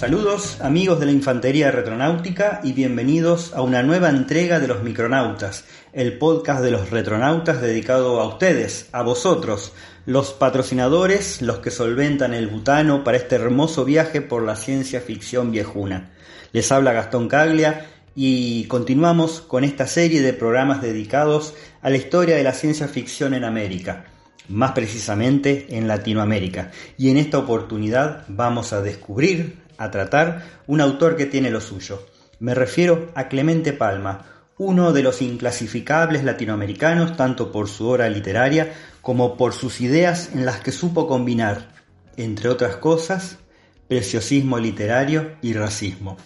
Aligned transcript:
Saludos 0.00 0.62
amigos 0.62 0.98
de 0.98 1.04
la 1.04 1.12
Infantería 1.12 1.70
Retronáutica 1.70 2.62
y 2.64 2.72
bienvenidos 2.72 3.52
a 3.52 3.60
una 3.60 3.82
nueva 3.82 4.08
entrega 4.08 4.58
de 4.58 4.66
los 4.66 4.82
Micronautas, 4.82 5.66
el 5.92 6.16
podcast 6.16 6.62
de 6.62 6.70
los 6.70 6.88
retronautas 6.88 7.60
dedicado 7.60 8.18
a 8.18 8.26
ustedes, 8.26 8.88
a 8.92 9.02
vosotros, 9.02 9.74
los 10.06 10.32
patrocinadores, 10.32 11.42
los 11.42 11.58
que 11.58 11.70
solventan 11.70 12.32
el 12.32 12.46
butano 12.46 13.04
para 13.04 13.18
este 13.18 13.34
hermoso 13.34 13.84
viaje 13.84 14.22
por 14.22 14.42
la 14.42 14.56
ciencia 14.56 15.02
ficción 15.02 15.52
viejuna. 15.52 16.12
Les 16.52 16.72
habla 16.72 16.94
Gastón 16.94 17.28
Caglia 17.28 17.86
y 18.14 18.64
continuamos 18.68 19.42
con 19.42 19.64
esta 19.64 19.86
serie 19.86 20.22
de 20.22 20.32
programas 20.32 20.80
dedicados 20.80 21.52
a 21.82 21.90
la 21.90 21.98
historia 21.98 22.36
de 22.36 22.44
la 22.44 22.54
ciencia 22.54 22.88
ficción 22.88 23.34
en 23.34 23.44
América, 23.44 24.06
más 24.48 24.72
precisamente 24.72 25.66
en 25.76 25.86
Latinoamérica. 25.86 26.70
Y 26.96 27.10
en 27.10 27.18
esta 27.18 27.36
oportunidad 27.36 28.24
vamos 28.28 28.72
a 28.72 28.80
descubrir, 28.80 29.59
a 29.80 29.90
tratar 29.90 30.44
un 30.66 30.80
autor 30.80 31.16
que 31.16 31.26
tiene 31.26 31.50
lo 31.50 31.60
suyo. 31.60 32.06
Me 32.38 32.54
refiero 32.54 33.10
a 33.14 33.28
Clemente 33.28 33.72
Palma, 33.72 34.26
uno 34.58 34.92
de 34.92 35.02
los 35.02 35.22
inclasificables 35.22 36.22
latinoamericanos 36.22 37.16
tanto 37.16 37.50
por 37.50 37.66
su 37.66 37.88
obra 37.88 38.08
literaria 38.10 38.74
como 39.00 39.38
por 39.38 39.54
sus 39.54 39.80
ideas 39.80 40.30
en 40.34 40.44
las 40.44 40.60
que 40.60 40.70
supo 40.70 41.08
combinar, 41.08 41.72
entre 42.18 42.50
otras 42.50 42.76
cosas, 42.76 43.38
preciosismo 43.88 44.58
literario 44.58 45.32
y 45.40 45.54
racismo. 45.54 46.18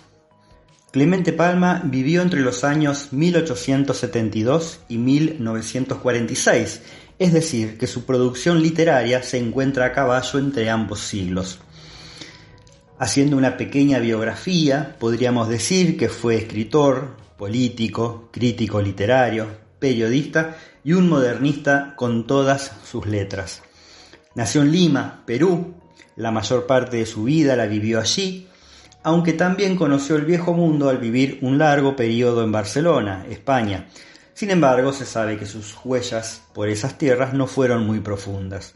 Clemente 0.90 1.32
Palma 1.32 1.80
vivió 1.84 2.22
entre 2.22 2.40
los 2.40 2.64
años 2.64 3.12
1872 3.12 4.80
y 4.88 4.98
1946, 4.98 6.82
es 7.20 7.32
decir, 7.32 7.78
que 7.78 7.86
su 7.86 8.04
producción 8.04 8.60
literaria 8.60 9.22
se 9.22 9.38
encuentra 9.38 9.86
a 9.86 9.92
caballo 9.92 10.40
entre 10.40 10.70
ambos 10.70 11.00
siglos. 11.00 11.60
Haciendo 12.96 13.36
una 13.36 13.56
pequeña 13.56 13.98
biografía, 13.98 14.94
podríamos 15.00 15.48
decir 15.48 15.96
que 15.96 16.08
fue 16.08 16.36
escritor, 16.36 17.16
político, 17.36 18.28
crítico 18.30 18.80
literario, 18.80 19.48
periodista 19.80 20.56
y 20.84 20.92
un 20.92 21.08
modernista 21.08 21.94
con 21.96 22.24
todas 22.26 22.70
sus 22.84 23.06
letras. 23.06 23.62
Nació 24.36 24.62
en 24.62 24.70
Lima, 24.70 25.24
Perú, 25.26 25.74
la 26.14 26.30
mayor 26.30 26.66
parte 26.66 26.98
de 26.98 27.06
su 27.06 27.24
vida 27.24 27.56
la 27.56 27.66
vivió 27.66 27.98
allí, 27.98 28.46
aunque 29.02 29.32
también 29.32 29.74
conoció 29.74 30.14
el 30.14 30.24
viejo 30.24 30.54
mundo 30.54 30.88
al 30.88 30.98
vivir 30.98 31.40
un 31.42 31.58
largo 31.58 31.96
periodo 31.96 32.44
en 32.44 32.52
Barcelona, 32.52 33.26
España. 33.28 33.88
Sin 34.34 34.50
embargo, 34.50 34.92
se 34.92 35.04
sabe 35.04 35.36
que 35.36 35.46
sus 35.46 35.76
huellas 35.84 36.42
por 36.54 36.68
esas 36.68 36.96
tierras 36.96 37.34
no 37.34 37.48
fueron 37.48 37.84
muy 37.86 37.98
profundas. 37.98 38.74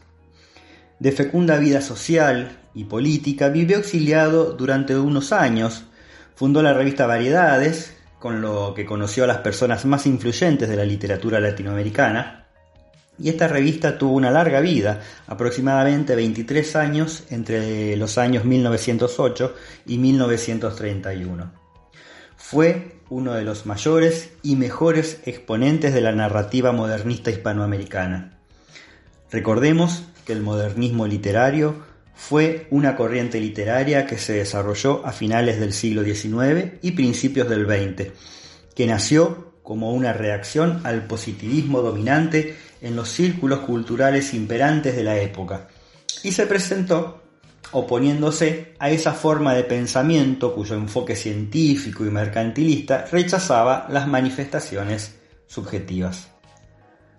De 0.99 1.13
fecunda 1.13 1.57
vida 1.57 1.79
social 1.79 2.59
y 2.79 2.85
política, 2.85 3.49
vivió 3.49 3.77
exiliado 3.77 4.53
durante 4.53 4.97
unos 4.97 5.33
años, 5.33 5.83
fundó 6.33 6.63
la 6.63 6.73
revista 6.73 7.07
Variedades, 7.07 7.93
con 8.19 8.41
lo 8.41 8.73
que 8.73 8.85
conoció 8.85 9.25
a 9.25 9.27
las 9.27 9.39
personas 9.39 9.85
más 9.85 10.05
influyentes 10.05 10.69
de 10.69 10.77
la 10.77 10.85
literatura 10.85 11.41
latinoamericana, 11.41 12.47
y 13.21 13.27
esta 13.27 13.49
revista 13.49 13.97
tuvo 13.97 14.13
una 14.13 14.31
larga 14.31 14.61
vida, 14.61 15.01
aproximadamente 15.27 16.15
23 16.15 16.75
años 16.77 17.25
entre 17.31 17.97
los 17.97 18.17
años 18.17 18.45
1908 18.45 19.55
y 19.85 19.97
1931. 19.97 21.51
Fue 22.37 23.01
uno 23.09 23.33
de 23.33 23.43
los 23.43 23.65
mayores 23.65 24.31
y 24.41 24.55
mejores 24.55 25.19
exponentes 25.25 25.93
de 25.93 25.99
la 25.99 26.13
narrativa 26.13 26.71
modernista 26.71 27.29
hispanoamericana. 27.29 28.39
Recordemos 29.29 30.05
que 30.25 30.31
el 30.31 30.41
modernismo 30.41 31.05
literario 31.05 31.88
fue 32.19 32.67
una 32.69 32.97
corriente 32.97 33.39
literaria 33.39 34.05
que 34.05 34.17
se 34.17 34.33
desarrolló 34.33 35.05
a 35.05 35.13
finales 35.13 35.57
del 35.57 35.71
siglo 35.71 36.03
XIX 36.03 36.73
y 36.81 36.91
principios 36.91 37.47
del 37.47 37.65
XX, 37.65 38.11
que 38.75 38.85
nació 38.85 39.53
como 39.63 39.93
una 39.93 40.11
reacción 40.11 40.81
al 40.83 41.07
positivismo 41.07 41.81
dominante 41.81 42.57
en 42.81 42.97
los 42.97 43.09
círculos 43.09 43.59
culturales 43.59 44.33
imperantes 44.33 44.97
de 44.97 45.03
la 45.03 45.17
época, 45.17 45.69
y 46.21 46.33
se 46.33 46.45
presentó 46.45 47.23
oponiéndose 47.71 48.75
a 48.79 48.89
esa 48.89 49.13
forma 49.13 49.53
de 49.53 49.63
pensamiento 49.63 50.53
cuyo 50.53 50.75
enfoque 50.75 51.15
científico 51.15 52.05
y 52.05 52.09
mercantilista 52.09 53.05
rechazaba 53.09 53.87
las 53.89 54.07
manifestaciones 54.07 55.15
subjetivas. 55.47 56.27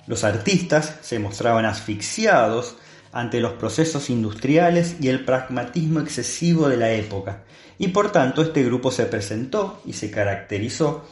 Los 0.07 0.25
artistas 0.25 0.97
se 1.01 1.19
mostraban 1.19 1.65
asfixiados 1.65 2.77
ante 3.13 3.41
los 3.41 3.55
procesos 3.55 4.11
industriales 4.11 4.97
y 5.01 5.09
el 5.09 5.25
pragmatismo 5.25 6.01
excesivo 6.01 6.69
de 6.69 6.77
la 6.77 6.93
época, 6.93 7.45
y 7.79 7.89
por 7.89 8.13
tanto 8.13 8.43
este 8.43 8.63
grupo 8.63 8.91
se 8.91 9.07
presentó 9.07 9.81
y 9.85 9.95
se 9.95 10.11
caracterizó 10.11 11.05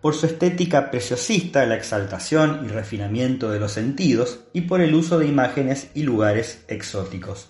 por 0.00 0.14
su 0.14 0.26
estética 0.26 0.90
preciosista, 0.90 1.66
la 1.66 1.76
exaltación 1.76 2.64
y 2.64 2.68
refinamiento 2.68 3.50
de 3.50 3.58
los 3.58 3.72
sentidos, 3.72 4.40
y 4.52 4.62
por 4.62 4.80
el 4.80 4.94
uso 4.94 5.18
de 5.18 5.26
imágenes 5.26 5.88
y 5.94 6.02
lugares 6.02 6.64
exóticos. 6.68 7.48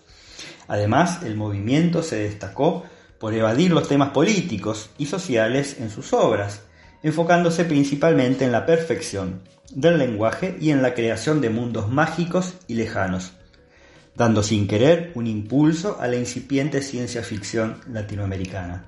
Además, 0.68 1.22
el 1.22 1.36
movimiento 1.36 2.02
se 2.02 2.16
destacó 2.16 2.84
por 3.18 3.34
evadir 3.34 3.72
los 3.72 3.88
temas 3.88 4.10
políticos 4.10 4.90
y 4.98 5.06
sociales 5.06 5.76
en 5.80 5.90
sus 5.90 6.12
obras, 6.12 6.62
enfocándose 7.02 7.64
principalmente 7.64 8.44
en 8.44 8.52
la 8.52 8.66
perfección 8.66 9.42
del 9.70 9.98
lenguaje 9.98 10.56
y 10.60 10.70
en 10.70 10.82
la 10.82 10.94
creación 10.94 11.40
de 11.40 11.50
mundos 11.50 11.90
mágicos 11.90 12.54
y 12.68 12.74
lejanos, 12.74 13.32
dando 14.16 14.42
sin 14.42 14.66
querer 14.66 15.12
un 15.14 15.26
impulso 15.26 15.98
a 16.00 16.08
la 16.08 16.16
incipiente 16.16 16.82
ciencia 16.82 17.22
ficción 17.22 17.80
latinoamericana. 17.92 18.86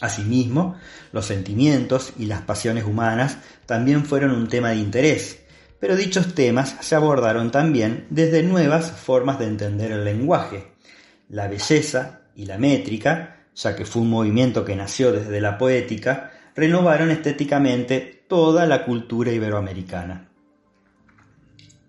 Asimismo, 0.00 0.76
los 1.12 1.26
sentimientos 1.26 2.14
y 2.18 2.26
las 2.26 2.40
pasiones 2.42 2.84
humanas 2.84 3.38
también 3.66 4.04
fueron 4.04 4.32
un 4.32 4.48
tema 4.48 4.70
de 4.70 4.76
interés, 4.76 5.40
pero 5.78 5.96
dichos 5.96 6.34
temas 6.34 6.76
se 6.80 6.94
abordaron 6.94 7.50
también 7.50 8.06
desde 8.10 8.42
nuevas 8.42 8.90
formas 8.90 9.38
de 9.38 9.46
entender 9.46 9.92
el 9.92 10.04
lenguaje, 10.04 10.72
la 11.28 11.48
belleza 11.48 12.22
y 12.34 12.46
la 12.46 12.58
métrica, 12.58 13.44
ya 13.54 13.76
que 13.76 13.84
fue 13.84 14.02
un 14.02 14.10
movimiento 14.10 14.64
que 14.64 14.76
nació 14.76 15.12
desde 15.12 15.40
la 15.40 15.58
poética, 15.58 16.32
renovaron 16.54 17.10
estéticamente 17.10 18.24
toda 18.26 18.66
la 18.66 18.84
cultura 18.84 19.32
iberoamericana. 19.32 20.29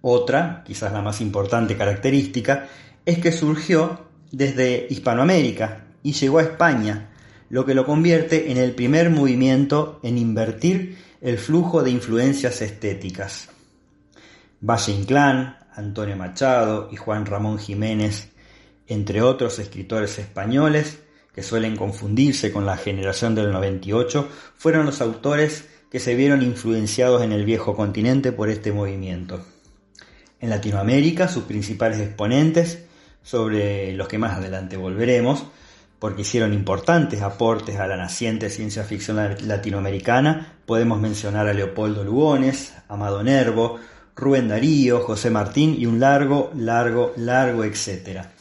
Otra, 0.02 0.64
quizás 0.66 0.92
la 0.92 1.02
más 1.02 1.22
importante 1.22 1.78
característica, 1.78 2.68
es 3.06 3.20
que 3.20 3.32
surgió 3.32 4.02
desde 4.32 4.88
Hispanoamérica 4.90 5.86
y 6.04 6.14
llegó 6.14 6.40
a 6.40 6.44
España, 6.44 7.10
lo 7.50 7.66
que 7.66 7.76
lo 7.76 7.86
convierte 7.86 8.52
en 8.52 8.58
el 8.58 8.74
primer 8.74 9.10
movimiento 9.10 10.00
en 10.04 10.18
invertir 10.18 10.98
el 11.22 11.38
flujo 11.38 11.84
de 11.84 11.92
influencias 11.92 12.62
estéticas. 12.62 13.50
Valle 14.62 14.94
Inclán, 14.94 15.58
Antonio 15.76 16.16
Machado 16.16 16.90
y 16.92 16.96
Juan 16.96 17.26
Ramón 17.26 17.60
Jiménez, 17.60 18.30
entre 18.88 19.22
otros 19.22 19.60
escritores 19.60 20.18
españoles 20.18 21.00
que 21.34 21.44
suelen 21.44 21.76
confundirse 21.76 22.52
con 22.52 22.66
la 22.66 22.78
generación 22.78 23.36
del 23.36 23.52
98, 23.52 24.28
fueron 24.58 24.86
los 24.86 25.02
autores 25.02 25.68
que 25.90 26.00
se 26.00 26.16
vieron 26.16 26.42
influenciados 26.42 27.22
en 27.22 27.32
el 27.32 27.46
viejo 27.46 27.76
continente 27.76 28.32
por 28.32 28.50
este 28.50 28.72
movimiento. 28.72 29.46
En 30.42 30.50
Latinoamérica, 30.50 31.28
sus 31.28 31.44
principales 31.44 32.00
exponentes, 32.00 32.84
sobre 33.24 33.94
los 33.94 34.08
que 34.08 34.18
más 34.18 34.38
adelante 34.38 34.76
volveremos, 34.76 35.46
porque 36.00 36.24
hicieron 36.24 36.52
importantes 36.52 37.22
aportes 37.22 37.78
a 37.78 37.86
la 37.86 37.96
naciente 37.96 38.50
ciencia 38.50 38.84
ficción 38.84 39.18
latinoamericana, 39.46 40.56
podemos 40.66 41.00
mencionar 41.00 41.48
a 41.48 41.54
Leopoldo 41.54 42.04
Lugones, 42.04 42.74
Amado 42.90 43.22
Nervo, 43.22 43.80
Rubén 44.16 44.48
Darío, 44.48 45.02
José 45.02 45.30
Martín 45.30 45.76
y 45.78 45.86
un 45.86 46.00
largo, 46.00 46.52
largo, 46.56 47.14
largo, 47.18 47.64
etcétera. 47.64 48.32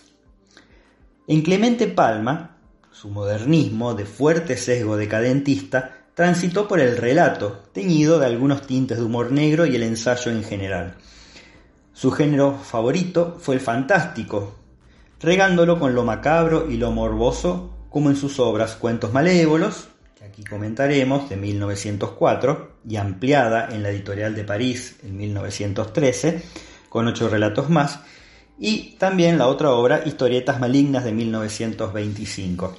En 1.29 1.43
Clemente 1.43 1.87
Palma, 1.87 2.57
su 2.91 3.11
modernismo 3.11 3.95
de 3.95 4.07
fuerte 4.07 4.57
sesgo 4.57 4.97
decadentista 4.97 5.99
transitó 6.15 6.67
por 6.67 6.81
el 6.81 6.97
relato, 6.97 7.63
teñido 7.73 8.19
de 8.19 8.27
algunos 8.27 8.67
tintes 8.67 8.97
de 8.99 9.05
humor 9.05 9.33
negro 9.33 9.67
y 9.67 9.77
el 9.77 9.83
ensayo 9.83 10.33
en 10.33 10.43
general. 10.43 10.97
Su 12.01 12.11
género 12.11 12.57
favorito 12.57 13.37
fue 13.41 13.57
el 13.57 13.61
fantástico, 13.61 14.55
regándolo 15.21 15.79
con 15.79 15.95
lo 15.95 16.03
macabro 16.03 16.71
y 16.71 16.79
lo 16.79 16.93
morboso, 16.93 17.77
como 17.91 18.09
en 18.09 18.17
sus 18.17 18.41
obras 18.41 18.75
Cuentos 18.77 19.13
Malévolos, 19.13 19.89
que 20.19 20.25
aquí 20.25 20.43
comentaremos, 20.43 21.29
de 21.29 21.37
1904, 21.37 22.77
y 22.89 22.97
ampliada 22.97 23.69
en 23.71 23.83
la 23.83 23.91
editorial 23.91 24.35
de 24.35 24.45
París 24.45 24.99
en 25.03 25.19
1913, 25.19 26.43
con 26.89 27.07
ocho 27.07 27.29
relatos 27.29 27.69
más, 27.69 28.01
y 28.59 28.93
también 28.93 29.37
la 29.37 29.49
otra 29.49 29.73
obra, 29.73 30.01
Historietas 30.07 30.59
Malignas 30.59 31.05
de 31.05 31.13
1925. 31.13 32.77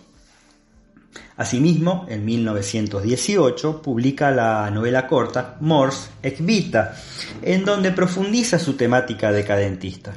Asimismo, 1.42 2.06
en 2.08 2.24
1918 2.24 3.82
publica 3.82 4.30
la 4.30 4.70
novela 4.70 5.08
corta 5.08 5.58
Mors 5.60 6.12
ex 6.22 6.46
Vita, 6.46 6.96
en 7.42 7.66
donde 7.66 7.90
profundiza 7.92 8.60
su 8.60 8.74
temática 8.74 9.32
decadentista. 9.32 10.14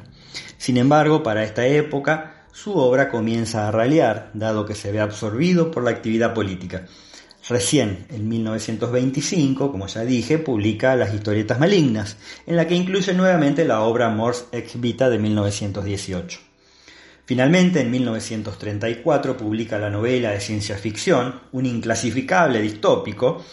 Sin 0.59 0.77
embargo, 0.77 1.23
para 1.23 1.43
esta 1.43 1.65
época, 1.65 2.45
su 2.51 2.75
obra 2.75 3.09
comienza 3.09 3.67
a 3.67 3.71
ralear, 3.71 4.29
dado 4.35 4.67
que 4.67 4.75
se 4.75 4.91
ve 4.91 4.99
absorbido 4.99 5.71
por 5.71 5.83
la 5.83 5.89
actividad 5.89 6.35
política. 6.35 6.85
Recién, 7.49 8.05
en 8.11 8.29
1925, 8.29 9.71
como 9.71 9.87
ya 9.87 10.01
dije, 10.01 10.37
publica 10.37 10.95
Las 10.95 11.11
historietas 11.11 11.59
malignas, 11.59 12.17
en 12.45 12.55
la 12.55 12.67
que 12.67 12.75
incluye 12.75 13.15
nuevamente 13.15 13.65
la 13.65 13.81
obra 13.81 14.09
Mors 14.09 14.45
ex 14.51 14.79
Vita 14.79 15.09
de 15.09 15.17
1918. 15.17 16.54
Finalmente, 17.25 17.81
en 17.81 17.89
1934, 17.89 19.35
publica 19.35 19.79
la 19.79 19.89
novela 19.89 20.31
de 20.31 20.39
ciencia 20.39 20.77
ficción, 20.77 21.41
un 21.53 21.65
inclasificable 21.65 22.61
distópico, 22.61 23.43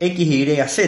XYZ, 0.00 0.78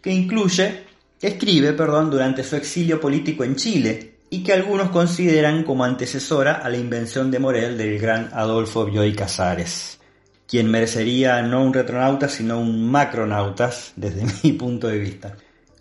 que 0.00 0.10
incluye, 0.10 0.84
escribe, 1.20 1.74
perdón, 1.74 2.10
durante 2.10 2.42
su 2.42 2.56
exilio 2.56 2.98
político 2.98 3.44
en 3.44 3.56
Chile 3.56 4.14
y 4.30 4.42
que 4.42 4.54
algunos 4.54 4.88
consideran 4.88 5.64
como 5.64 5.84
antecesora 5.84 6.54
a 6.54 6.68
la 6.70 6.78
invención 6.78 7.30
de 7.30 7.38
Morel 7.38 7.76
del 7.76 7.98
gran 7.98 8.30
Adolfo 8.32 8.86
Bioy 8.86 9.14
Casares, 9.14 9.98
quien 10.46 10.70
merecería 10.70 11.42
no 11.42 11.62
un 11.62 11.74
retronauta 11.74 12.28
sino 12.28 12.58
un 12.58 12.90
macronautas 12.90 13.92
desde 13.96 14.24
mi 14.42 14.52
punto 14.52 14.88
de 14.88 14.98
vista. 14.98 15.36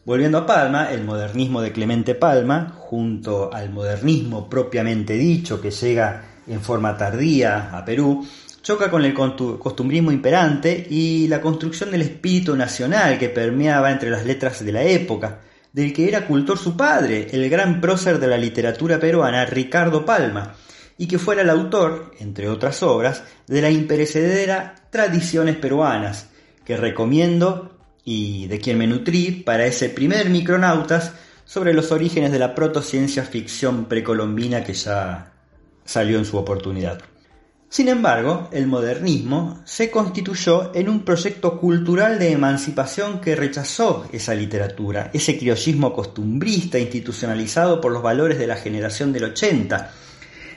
Volviendo 0.07 0.37
a 0.37 0.45
Palma, 0.45 0.89
el 0.89 1.03
modernismo 1.03 1.61
de 1.61 1.73
Clemente 1.73 2.15
Palma, 2.15 2.77
junto 2.77 3.53
al 3.53 3.71
modernismo 3.71 4.49
propiamente 4.49 5.15
dicho 5.15 5.59
que 5.59 5.69
llega 5.69 6.23
en 6.47 6.61
forma 6.61 6.95
tardía 6.95 7.77
a 7.77 7.83
Perú, 7.83 8.25
choca 8.61 8.89
con 8.89 9.03
el 9.03 9.13
costumbrismo 9.13 10.13
imperante 10.13 10.87
y 10.89 11.27
la 11.27 11.41
construcción 11.41 11.91
del 11.91 12.03
espíritu 12.03 12.55
nacional 12.55 13.19
que 13.19 13.27
permeaba 13.27 13.91
entre 13.91 14.09
las 14.09 14.25
letras 14.25 14.63
de 14.63 14.71
la 14.71 14.83
época, 14.83 15.41
del 15.73 15.91
que 15.91 16.07
era 16.07 16.25
cultor 16.25 16.57
su 16.57 16.77
padre, 16.77 17.27
el 17.31 17.49
gran 17.49 17.81
prócer 17.81 18.17
de 18.17 18.27
la 18.27 18.37
literatura 18.37 19.01
peruana, 19.01 19.45
Ricardo 19.45 20.05
Palma, 20.05 20.55
y 20.97 21.09
que 21.09 21.19
fuera 21.19 21.41
el 21.41 21.49
autor, 21.49 22.13
entre 22.21 22.47
otras 22.47 22.81
obras, 22.81 23.23
de 23.45 23.61
la 23.61 23.69
imperecedera 23.69 24.73
Tradiciones 24.89 25.57
Peruanas, 25.57 26.29
que 26.63 26.77
recomiendo 26.77 27.76
y 28.09 28.47
de 28.47 28.61
quien 28.61 28.77
me 28.77 28.87
nutrí 28.87 29.31
para 29.31 29.65
ese 29.65 29.89
primer 29.89 30.29
micronautas 30.29 31.11
sobre 31.43 31.73
los 31.73 31.91
orígenes 31.91 32.31
de 32.31 32.39
la 32.39 32.55
protociencia 32.55 33.23
ficción 33.23 33.83
precolombina 33.83 34.63
que 34.63 34.71
ya 34.71 35.33
salió 35.83 36.17
en 36.17 36.23
su 36.23 36.37
oportunidad. 36.37 37.01
Sin 37.67 37.89
embargo, 37.89 38.47
el 38.53 38.65
modernismo 38.65 39.59
se 39.65 39.91
constituyó 39.91 40.73
en 40.73 40.87
un 40.87 41.03
proyecto 41.03 41.59
cultural 41.59 42.17
de 42.17 42.31
emancipación 42.31 43.19
que 43.19 43.35
rechazó 43.35 44.07
esa 44.13 44.33
literatura, 44.33 45.11
ese 45.13 45.37
criollismo 45.37 45.91
costumbrista 45.91 46.79
institucionalizado 46.79 47.81
por 47.81 47.91
los 47.91 48.01
valores 48.01 48.39
de 48.39 48.47
la 48.47 48.55
generación 48.55 49.11
del 49.11 49.25
80 49.25 49.91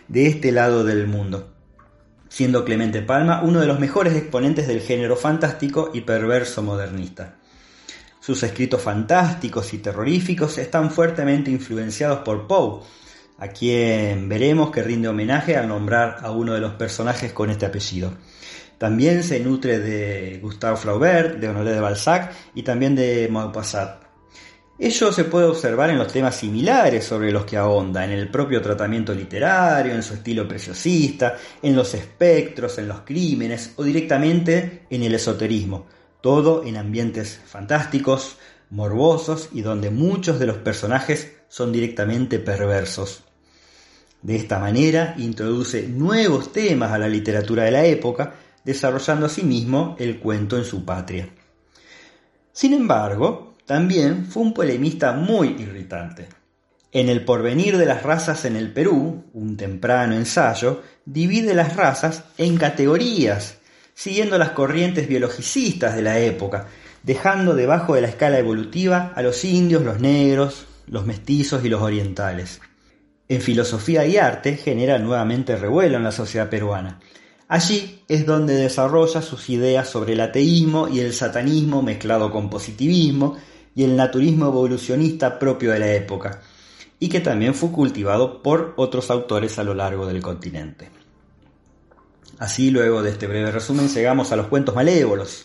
de 0.06 0.26
este 0.29 0.53
lado 0.53 0.85
del 0.85 1.08
mundo, 1.08 1.53
siendo 2.29 2.64
Clemente 2.64 3.03
Palma 3.03 3.43
uno 3.43 3.58
de 3.58 3.67
los 3.67 3.81
mejores 3.81 4.14
exponentes 4.14 4.69
del 4.69 4.82
género 4.82 5.17
fantástico 5.17 5.91
y 5.93 6.03
perverso 6.03 6.62
modernista. 6.62 7.39
Sus 8.31 8.44
escritos 8.44 8.81
fantásticos 8.81 9.75
y 9.75 9.79
terroríficos 9.79 10.56
están 10.59 10.93
fuertemente 10.93 11.50
influenciados 11.50 12.21
por 12.21 12.47
Poe, 12.47 12.81
a 13.38 13.49
quien 13.49 14.29
veremos 14.29 14.71
que 14.71 14.85
rinde 14.85 15.09
homenaje 15.09 15.56
al 15.56 15.67
nombrar 15.67 16.19
a 16.23 16.31
uno 16.31 16.55
de 16.55 16.61
los 16.61 16.75
personajes 16.75 17.32
con 17.32 17.50
este 17.50 17.67
apellido. 17.67 18.15
También 18.79 19.25
se 19.25 19.41
nutre 19.41 19.81
de 19.81 20.38
Gustave 20.41 20.77
Flaubert, 20.77 21.41
de 21.41 21.49
Honoré 21.49 21.73
de 21.73 21.81
Balzac 21.81 22.32
y 22.55 22.62
también 22.62 22.94
de 22.94 23.27
Maupassant. 23.29 24.00
Ello 24.79 25.11
se 25.11 25.25
puede 25.25 25.47
observar 25.47 25.91
en 25.91 25.99
los 25.99 26.12
temas 26.12 26.37
similares 26.37 27.05
sobre 27.05 27.32
los 27.32 27.44
que 27.44 27.56
ahonda, 27.56 28.05
en 28.05 28.12
el 28.12 28.31
propio 28.31 28.62
tratamiento 28.62 29.12
literario, 29.12 29.93
en 29.93 30.05
su 30.05 30.15
estilo 30.15 30.47
preciosista, 30.47 31.37
en 31.61 31.75
los 31.75 31.94
espectros, 31.94 32.79
en 32.79 32.87
los 32.87 33.00
crímenes 33.00 33.73
o 33.75 33.82
directamente 33.82 34.82
en 34.88 35.03
el 35.03 35.17
esoterismo, 35.17 35.87
todo 36.20 36.64
en 36.64 36.76
ambientes 36.76 37.40
fantásticos, 37.46 38.37
morbosos 38.70 39.49
y 39.52 39.62
donde 39.62 39.90
muchos 39.90 40.38
de 40.38 40.46
los 40.46 40.58
personajes 40.58 41.32
son 41.49 41.72
directamente 41.72 42.38
perversos. 42.38 43.25
De 44.22 44.37
esta 44.37 44.58
manera 44.58 45.14
introduce 45.19 45.88
nuevos 45.88 46.52
temas 46.52 46.93
a 46.93 46.99
la 46.99 47.08
literatura 47.08 47.64
de 47.64 47.70
la 47.70 47.84
época, 47.84 48.34
desarrollando 48.64 49.26
asimismo 49.26 49.96
el 49.99 50.19
cuento 50.20 50.56
en 50.56 50.64
su 50.64 50.84
patria. 50.84 51.28
Sin 52.52 52.75
embargo, 52.75 53.55
también 53.64 54.26
fue 54.26 54.43
un 54.43 54.52
polemista 54.52 55.12
muy 55.12 55.49
irritante. 55.58 56.28
En 56.93 57.08
El 57.08 57.25
porvenir 57.25 57.78
de 57.78 57.87
las 57.87 58.02
razas 58.02 58.44
en 58.44 58.56
el 58.56 58.72
Perú, 58.72 59.25
un 59.32 59.56
temprano 59.56 60.17
ensayo, 60.17 60.82
divide 61.05 61.55
las 61.55 61.76
razas 61.76 62.25
en 62.37 62.56
categorías, 62.56 63.59
siguiendo 64.00 64.38
las 64.38 64.52
corrientes 64.52 65.08
biologicistas 65.08 65.94
de 65.94 66.00
la 66.00 66.19
época, 66.19 66.69
dejando 67.02 67.55
debajo 67.55 67.94
de 67.94 68.00
la 68.00 68.08
escala 68.08 68.38
evolutiva 68.38 69.12
a 69.14 69.20
los 69.20 69.44
indios, 69.44 69.82
los 69.82 70.00
negros, 70.00 70.67
los 70.87 71.05
mestizos 71.05 71.62
y 71.67 71.69
los 71.69 71.82
orientales. 71.82 72.62
En 73.29 73.43
filosofía 73.43 74.06
y 74.06 74.17
arte 74.17 74.56
genera 74.56 74.99
nuevamente 74.99 75.55
revuelo 75.55 75.99
en 75.99 76.05
la 76.05 76.12
sociedad 76.12 76.49
peruana. 76.49 76.99
Allí 77.47 78.02
es 78.08 78.25
donde 78.25 78.55
desarrolla 78.55 79.20
sus 79.20 79.50
ideas 79.50 79.91
sobre 79.91 80.14
el 80.14 80.20
ateísmo 80.23 80.88
y 80.88 81.00
el 81.00 81.12
satanismo 81.12 81.82
mezclado 81.82 82.31
con 82.31 82.49
positivismo 82.49 83.37
y 83.75 83.85
el 83.85 83.96
naturismo 83.96 84.46
evolucionista 84.46 85.38
propio 85.38 85.73
de 85.73 85.79
la 85.79 85.93
época, 85.93 86.41
y 86.99 87.11
que 87.11 87.20
también 87.20 87.53
fue 87.53 87.70
cultivado 87.70 88.43
por 88.43 88.73
otros 88.79 89.11
autores 89.11 89.58
a 89.58 89.62
lo 89.62 89.75
largo 89.75 90.06
del 90.06 90.23
continente. 90.23 91.00
Así, 92.40 92.70
luego 92.70 93.02
de 93.02 93.10
este 93.10 93.26
breve 93.26 93.50
resumen, 93.50 93.90
llegamos 93.90 94.32
a 94.32 94.37
los 94.37 94.46
cuentos 94.46 94.75
malévolos. 94.75 95.44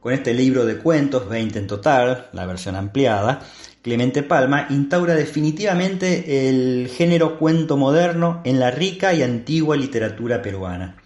Con 0.00 0.12
este 0.12 0.34
libro 0.34 0.66
de 0.66 0.76
cuentos, 0.76 1.26
20 1.26 1.58
en 1.58 1.66
total, 1.66 2.28
la 2.34 2.44
versión 2.44 2.76
ampliada, 2.76 3.40
Clemente 3.80 4.22
Palma 4.22 4.66
instaura 4.68 5.14
definitivamente 5.14 6.50
el 6.50 6.88
género 6.88 7.38
cuento 7.38 7.78
moderno 7.78 8.42
en 8.44 8.60
la 8.60 8.70
rica 8.70 9.14
y 9.14 9.22
antigua 9.22 9.78
literatura 9.78 10.42
peruana. 10.42 10.98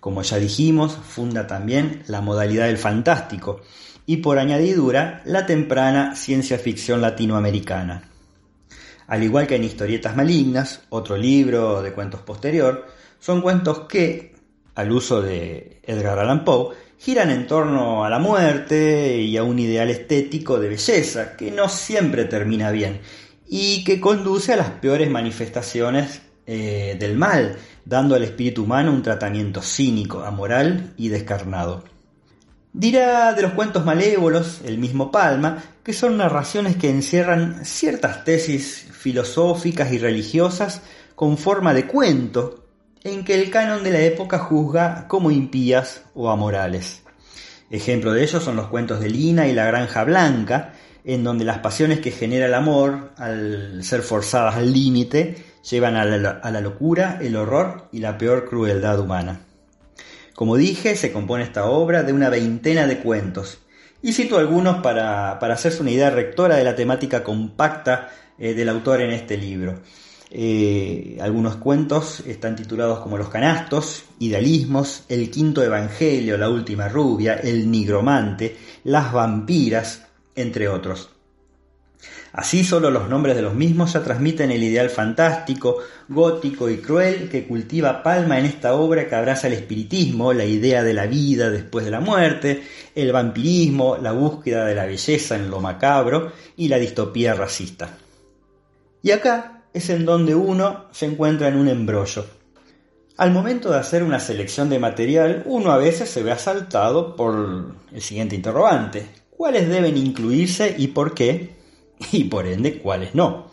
Como 0.00 0.22
ya 0.22 0.38
dijimos, 0.38 0.96
funda 0.96 1.46
también 1.46 2.02
la 2.08 2.20
modalidad 2.20 2.66
del 2.66 2.78
fantástico 2.78 3.60
y 4.04 4.16
por 4.16 4.40
añadidura 4.40 5.22
la 5.26 5.46
temprana 5.46 6.16
ciencia 6.16 6.58
ficción 6.58 7.00
latinoamericana. 7.00 8.10
Al 9.06 9.22
igual 9.22 9.46
que 9.46 9.54
en 9.54 9.62
Historietas 9.62 10.16
Malignas, 10.16 10.80
otro 10.88 11.16
libro 11.16 11.82
de 11.82 11.92
cuentos 11.92 12.22
posterior, 12.22 12.86
son 13.20 13.42
cuentos 13.42 13.80
que, 13.80 14.29
al 14.80 14.92
uso 14.92 15.22
de 15.22 15.80
Edgar 15.84 16.18
Allan 16.18 16.44
Poe, 16.44 16.74
giran 16.98 17.30
en 17.30 17.46
torno 17.46 18.04
a 18.04 18.10
la 18.10 18.18
muerte 18.18 19.18
y 19.18 19.36
a 19.36 19.42
un 19.42 19.58
ideal 19.58 19.90
estético 19.90 20.58
de 20.58 20.68
belleza 20.68 21.36
que 21.36 21.50
no 21.50 21.68
siempre 21.68 22.24
termina 22.24 22.70
bien 22.70 23.00
y 23.48 23.84
que 23.84 24.00
conduce 24.00 24.52
a 24.52 24.56
las 24.56 24.70
peores 24.70 25.10
manifestaciones 25.10 26.22
eh, 26.46 26.96
del 26.98 27.16
mal, 27.16 27.56
dando 27.84 28.14
al 28.14 28.22
espíritu 28.22 28.64
humano 28.64 28.92
un 28.92 29.02
tratamiento 29.02 29.62
cínico, 29.62 30.24
amoral 30.24 30.94
y 30.96 31.08
descarnado. 31.08 31.84
Dirá 32.72 33.32
de 33.32 33.42
los 33.42 33.52
cuentos 33.52 33.84
malévolos 33.84 34.60
el 34.64 34.78
mismo 34.78 35.10
Palma 35.10 35.62
que 35.82 35.92
son 35.92 36.16
narraciones 36.16 36.76
que 36.76 36.88
encierran 36.88 37.64
ciertas 37.64 38.24
tesis 38.24 38.86
filosóficas 38.92 39.92
y 39.92 39.98
religiosas 39.98 40.82
con 41.16 41.36
forma 41.36 41.74
de 41.74 41.86
cuento 41.86 42.59
en 43.04 43.24
que 43.24 43.34
el 43.34 43.50
canon 43.50 43.82
de 43.82 43.90
la 43.90 44.00
época 44.00 44.38
juzga 44.38 45.06
como 45.08 45.30
impías 45.30 46.02
o 46.14 46.30
amorales. 46.30 47.02
Ejemplo 47.70 48.12
de 48.12 48.24
ello 48.24 48.40
son 48.40 48.56
los 48.56 48.66
cuentos 48.66 49.00
de 49.00 49.08
Lina 49.08 49.46
y 49.46 49.52
la 49.52 49.64
Granja 49.66 50.04
Blanca, 50.04 50.74
en 51.04 51.24
donde 51.24 51.44
las 51.44 51.58
pasiones 51.58 52.00
que 52.00 52.10
genera 52.10 52.46
el 52.46 52.54
amor, 52.54 53.12
al 53.16 53.82
ser 53.84 54.02
forzadas 54.02 54.56
al 54.56 54.72
límite, 54.72 55.36
llevan 55.68 55.96
a 55.96 56.04
la, 56.04 56.60
locura, 56.60 57.18
el 57.22 57.36
horror 57.36 57.88
y 57.92 58.00
la 58.00 58.18
peor 58.18 58.48
crueldad 58.48 58.98
humana. 58.98 59.40
Como 60.34 60.56
dije, 60.56 60.96
se 60.96 61.12
compone 61.12 61.44
esta 61.44 61.66
obra 61.66 62.02
de 62.02 62.12
una 62.12 62.28
veintena 62.28 62.86
de 62.86 62.98
cuentos, 62.98 63.58
y 64.02 64.12
cito 64.12 64.38
algunos 64.38 64.82
para, 64.82 65.32
hacerse 65.32 65.82
una 65.82 65.90
idea 65.90 66.10
rectora 66.10 66.56
de 66.56 66.64
la 66.64 66.74
temática 66.74 67.22
compacta 67.22 68.10
eh, 68.38 68.54
del 68.54 68.68
autor 68.68 69.02
en 69.02 69.10
este 69.10 69.36
libro. 69.36 69.80
Eh, 70.32 71.18
algunos 71.20 71.56
cuentos 71.56 72.20
están 72.20 72.54
titulados 72.54 73.00
como 73.00 73.18
Los 73.18 73.28
canastos, 73.28 74.04
Idealismos, 74.20 75.04
El 75.08 75.28
quinto 75.30 75.62
evangelio, 75.62 76.38
La 76.38 76.48
última 76.48 76.88
rubia, 76.88 77.34
El 77.34 77.70
nigromante, 77.70 78.56
Las 78.84 79.12
vampiras, 79.12 80.06
entre 80.36 80.68
otros. 80.68 81.10
Así 82.32 82.62
solo 82.62 82.92
los 82.92 83.08
nombres 83.08 83.34
de 83.34 83.42
los 83.42 83.54
mismos 83.54 83.92
ya 83.92 84.04
transmiten 84.04 84.52
el 84.52 84.62
ideal 84.62 84.88
fantástico, 84.88 85.78
gótico 86.08 86.70
y 86.70 86.76
cruel 86.76 87.28
que 87.28 87.44
cultiva 87.44 88.04
Palma 88.04 88.38
en 88.38 88.46
esta 88.46 88.74
obra 88.74 89.08
que 89.08 89.16
abraza 89.16 89.48
el 89.48 89.54
espiritismo, 89.54 90.32
la 90.32 90.44
idea 90.44 90.84
de 90.84 90.94
la 90.94 91.06
vida 91.06 91.50
después 91.50 91.84
de 91.84 91.90
la 91.90 92.00
muerte, 92.00 92.62
el 92.94 93.10
vampirismo, 93.10 93.96
la 93.96 94.12
búsqueda 94.12 94.64
de 94.64 94.76
la 94.76 94.86
belleza 94.86 95.34
en 95.34 95.50
lo 95.50 95.60
macabro 95.60 96.32
y 96.56 96.68
la 96.68 96.78
distopía 96.78 97.34
racista. 97.34 97.98
Y 99.02 99.10
acá 99.10 99.59
es 99.72 99.90
en 99.90 100.04
donde 100.04 100.34
uno 100.34 100.86
se 100.90 101.06
encuentra 101.06 101.48
en 101.48 101.56
un 101.56 101.68
embrollo. 101.68 102.26
Al 103.16 103.32
momento 103.32 103.70
de 103.70 103.78
hacer 103.78 104.02
una 104.02 104.18
selección 104.18 104.70
de 104.70 104.78
material, 104.78 105.42
uno 105.46 105.72
a 105.72 105.76
veces 105.76 106.08
se 106.08 106.22
ve 106.22 106.32
asaltado 106.32 107.16
por 107.16 107.74
el 107.92 108.00
siguiente 108.00 108.34
interrogante. 108.34 109.06
¿Cuáles 109.30 109.68
deben 109.68 109.96
incluirse 109.96 110.74
y 110.78 110.88
por 110.88 111.14
qué? 111.14 111.58
Y 112.12 112.24
por 112.24 112.46
ende, 112.46 112.78
¿cuáles 112.78 113.14
no? 113.14 113.50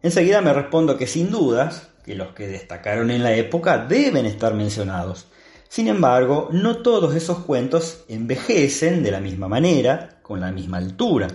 Enseguida 0.00 0.40
me 0.40 0.52
respondo 0.52 0.96
que 0.96 1.08
sin 1.08 1.30
dudas, 1.30 1.88
que 2.04 2.14
los 2.14 2.34
que 2.34 2.46
destacaron 2.46 3.10
en 3.10 3.24
la 3.24 3.34
época 3.34 3.78
deben 3.78 4.26
estar 4.26 4.54
mencionados. 4.54 5.26
Sin 5.68 5.88
embargo, 5.88 6.50
no 6.52 6.76
todos 6.76 7.16
esos 7.16 7.38
cuentos 7.38 8.04
envejecen 8.08 9.02
de 9.02 9.10
la 9.10 9.18
misma 9.18 9.48
manera, 9.48 10.20
con 10.22 10.40
la 10.40 10.52
misma 10.52 10.76
altura. 10.76 11.26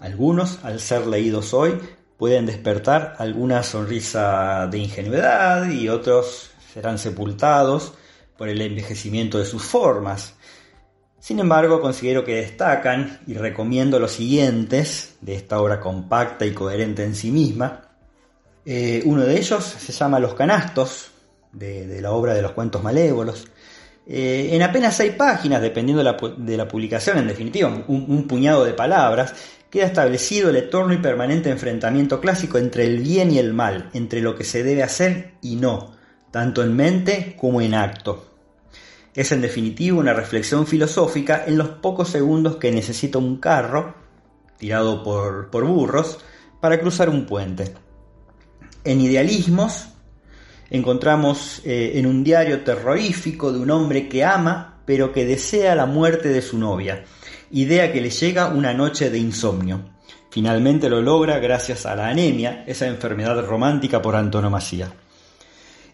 Algunos, 0.00 0.64
al 0.64 0.80
ser 0.80 1.06
leídos 1.06 1.54
hoy, 1.54 1.78
pueden 2.20 2.44
despertar 2.44 3.14
alguna 3.16 3.62
sonrisa 3.62 4.66
de 4.70 4.76
ingenuidad 4.76 5.70
y 5.70 5.88
otros 5.88 6.50
serán 6.70 6.98
sepultados 6.98 7.94
por 8.36 8.50
el 8.50 8.60
envejecimiento 8.60 9.38
de 9.38 9.46
sus 9.46 9.62
formas. 9.62 10.34
Sin 11.18 11.38
embargo, 11.38 11.80
considero 11.80 12.22
que 12.22 12.34
destacan 12.34 13.20
y 13.26 13.32
recomiendo 13.32 13.98
los 13.98 14.12
siguientes 14.12 15.16
de 15.22 15.34
esta 15.34 15.62
obra 15.62 15.80
compacta 15.80 16.44
y 16.44 16.52
coherente 16.52 17.04
en 17.04 17.14
sí 17.14 17.30
misma. 17.30 17.88
Eh, 18.66 19.00
uno 19.06 19.22
de 19.22 19.38
ellos 19.38 19.64
se 19.64 19.90
llama 19.90 20.20
Los 20.20 20.34
canastos, 20.34 21.12
de, 21.52 22.02
la 22.02 22.12
obra 22.12 22.34
de 22.34 22.42
los 22.42 22.52
cuentos 22.52 22.82
malévolos. 22.82 23.48
Eh, 24.06 24.50
en 24.52 24.60
apenas 24.60 24.94
seis 24.94 25.12
páginas, 25.12 25.62
dependiendo 25.62 26.04
de 26.04 26.56
la, 26.58 26.68
publicación, 26.68 27.16
en 27.16 27.28
definitiva, 27.28 27.82
un, 27.88 28.26
puñado 28.28 28.66
de 28.66 28.74
palabras, 28.74 29.32
queda 29.70 29.86
establecido 29.86 30.50
el 30.50 30.56
eterno 30.56 30.92
y 30.92 30.98
permanente 30.98 31.48
enfrentamiento 31.48 32.20
clásico 32.20 32.58
entre 32.58 32.84
el 32.84 32.98
bien 32.98 33.30
y 33.30 33.38
el 33.38 33.54
mal, 33.54 33.88
entre 33.94 34.20
lo 34.20 34.34
que 34.34 34.44
se 34.44 34.64
debe 34.64 34.82
hacer 34.82 35.34
y 35.40 35.56
no, 35.56 35.94
tanto 36.30 36.62
en 36.62 36.74
mente 36.74 37.36
como 37.38 37.60
en 37.60 37.74
acto. 37.74 38.26
Es 39.14 39.32
en 39.32 39.40
definitiva 39.40 39.98
una 39.98 40.12
reflexión 40.12 40.66
filosófica 40.66 41.44
en 41.46 41.56
los 41.56 41.68
pocos 41.68 42.08
segundos 42.08 42.56
que 42.56 42.72
necesita 42.72 43.18
un 43.18 43.36
carro, 43.38 43.94
tirado 44.58 45.02
por, 45.02 45.66
burros, 45.66 46.18
para 46.60 46.80
cruzar 46.80 47.08
un 47.08 47.26
puente. 47.26 47.72
En 48.84 49.00
Idealismos 49.00 49.88
encontramos 50.68 51.62
eh, 51.64 51.92
en 51.94 52.06
un 52.06 52.22
diario 52.22 52.62
terrorífico 52.62 53.52
de 53.52 53.58
un 53.58 53.70
hombre 53.70 54.08
que 54.08 54.24
ama 54.24 54.70
pero 54.90 55.12
que 55.12 55.24
desea 55.24 55.76
la 55.76 55.86
muerte 55.86 56.30
de 56.30 56.42
su 56.42 56.58
novia, 56.58 57.04
idea 57.50 57.92
que 57.92 58.00
le 58.00 58.10
llega 58.10 58.48
una 58.48 58.72
noche 58.72 59.10
de 59.10 59.18
insomnio. 59.18 59.80
Finalmente 60.30 60.88
lo 60.88 61.02
logra 61.02 61.38
gracias 61.38 61.86
a 61.86 61.96
la 61.96 62.08
anemia, 62.08 62.64
esa 62.66 62.86
enfermedad 62.86 63.44
romántica 63.44 64.00
por 64.00 64.14
antonomasía. 64.14 64.92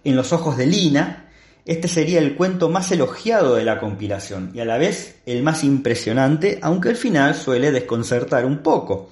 En 0.04 0.14
los 0.14 0.32
ojos 0.32 0.56
de 0.56 0.66
Lina, 0.66 1.30
este 1.64 1.88
sería 1.88 2.20
el 2.20 2.36
cuento 2.36 2.68
más 2.68 2.92
elogiado 2.92 3.56
de 3.56 3.64
la 3.64 3.80
compilación 3.80 4.52
y 4.54 4.60
a 4.60 4.64
la 4.64 4.78
vez 4.78 5.16
el 5.26 5.42
más 5.42 5.64
impresionante, 5.64 6.60
aunque 6.62 6.90
el 6.90 6.96
final 6.96 7.34
suele 7.34 7.72
desconcertar 7.72 8.44
un 8.44 8.58
poco. 8.58 9.10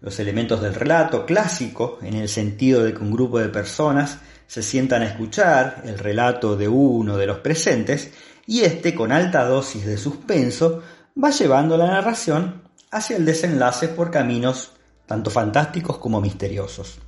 Los 0.00 0.18
elementos 0.20 0.60
del 0.60 0.74
relato 0.74 1.24
clásico, 1.24 1.98
en 2.02 2.14
el 2.14 2.28
sentido 2.28 2.84
de 2.84 2.92
que 2.92 3.00
un 3.00 3.10
grupo 3.10 3.38
de 3.38 3.48
personas 3.48 4.18
se 4.46 4.62
sientan 4.62 5.02
a 5.02 5.06
escuchar 5.06 5.82
el 5.84 5.98
relato 5.98 6.56
de 6.56 6.68
uno 6.68 7.16
de 7.16 7.26
los 7.26 7.38
presentes, 7.38 8.10
y 8.46 8.60
este, 8.60 8.94
con 8.94 9.12
alta 9.12 9.44
dosis 9.44 9.86
de 9.86 9.98
suspenso, 9.98 10.82
va 11.22 11.30
llevando 11.30 11.76
la 11.76 11.86
narración 11.86 12.62
hacia 12.90 13.16
el 13.16 13.24
desenlace 13.24 13.88
por 13.88 14.10
caminos 14.10 14.72
tanto 15.06 15.30
fantásticos 15.30 15.98
como 15.98 16.20
misteriosos. 16.20 16.98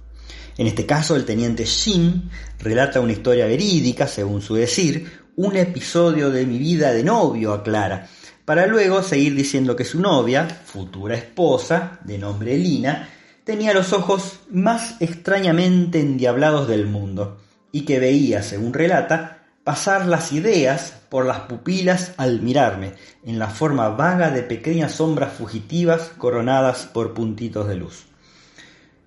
En 0.57 0.67
este 0.67 0.85
caso, 0.85 1.17
el 1.17 1.25
teniente 1.25 1.65
Jim 1.65 2.29
relata 2.59 3.01
una 3.01 3.13
historia 3.13 3.47
verídica, 3.47 4.07
según 4.07 4.43
su 4.43 4.55
decir, 4.55 5.21
un 5.37 5.57
episodio 5.57 6.31
de 6.31 6.45
mi 6.45 6.59
vida 6.59 6.93
de 6.93 7.05
novio, 7.05 7.53
aclara, 7.53 8.09
para 8.45 8.67
luego 8.67 9.03
seguir 9.03 9.35
diciendo 9.35 9.77
que 9.77 9.85
su 9.85 10.01
novia, 10.01 10.47
futura 10.47 11.15
esposa, 11.15 12.01
de 12.05 12.19
nombre 12.19 12.57
Lina, 12.59 13.09
tenía 13.45 13.73
los 13.73 13.93
ojos 13.93 14.41
más 14.51 14.97
extrañamente 15.01 16.01
endiablados 16.01 16.67
del 16.69 16.87
mundo, 16.87 17.39
y 17.71 17.83
que 17.83 18.01
veía, 18.01 18.43
según 18.43 18.73
relata, 18.73 19.40
pasar 19.71 20.07
las 20.07 20.33
ideas 20.33 21.01
por 21.09 21.25
las 21.27 21.43
pupilas 21.43 22.15
al 22.17 22.41
mirarme, 22.41 22.95
en 23.25 23.39
la 23.39 23.47
forma 23.47 23.89
vaga 23.91 24.33
de 24.33 24.43
pequeñas 24.43 24.95
sombras 24.95 25.33
fugitivas 25.33 26.11
coronadas 26.19 26.87
por 26.93 27.15
puntitos 27.15 27.69
de 27.69 27.77
luz. 27.77 28.07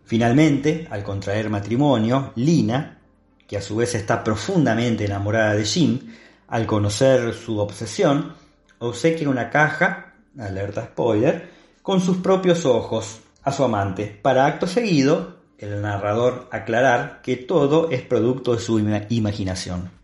Finalmente, 0.06 0.88
al 0.90 1.04
contraer 1.04 1.50
matrimonio, 1.50 2.32
Lina, 2.38 3.00
que 3.46 3.58
a 3.58 3.62
su 3.62 3.76
vez 3.76 3.94
está 3.94 4.24
profundamente 4.24 5.04
enamorada 5.04 5.54
de 5.54 5.66
Jim, 5.66 6.00
al 6.48 6.66
conocer 6.66 7.34
su 7.34 7.60
obsesión, 7.60 8.32
obsequia 8.80 9.28
una 9.28 9.50
caja, 9.50 10.14
alerta 10.40 10.86
spoiler, 10.86 11.50
con 11.82 12.00
sus 12.00 12.20
propios 12.20 12.66
ojos 12.66 13.20
a 13.44 13.52
su 13.52 13.66
amante, 13.66 14.18
para 14.22 14.46
acto 14.46 14.66
seguido 14.66 15.40
el 15.58 15.82
narrador 15.82 16.48
aclarar 16.54 17.22
que 17.22 17.36
todo 17.36 17.92
es 17.92 18.02
producto 18.02 18.56
de 18.56 18.62
su 18.62 18.80
imaginación. 18.80 20.03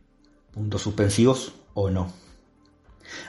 Puntos 0.54 0.82
suspensivos 0.82 1.54
o 1.74 1.90
no. 1.90 2.12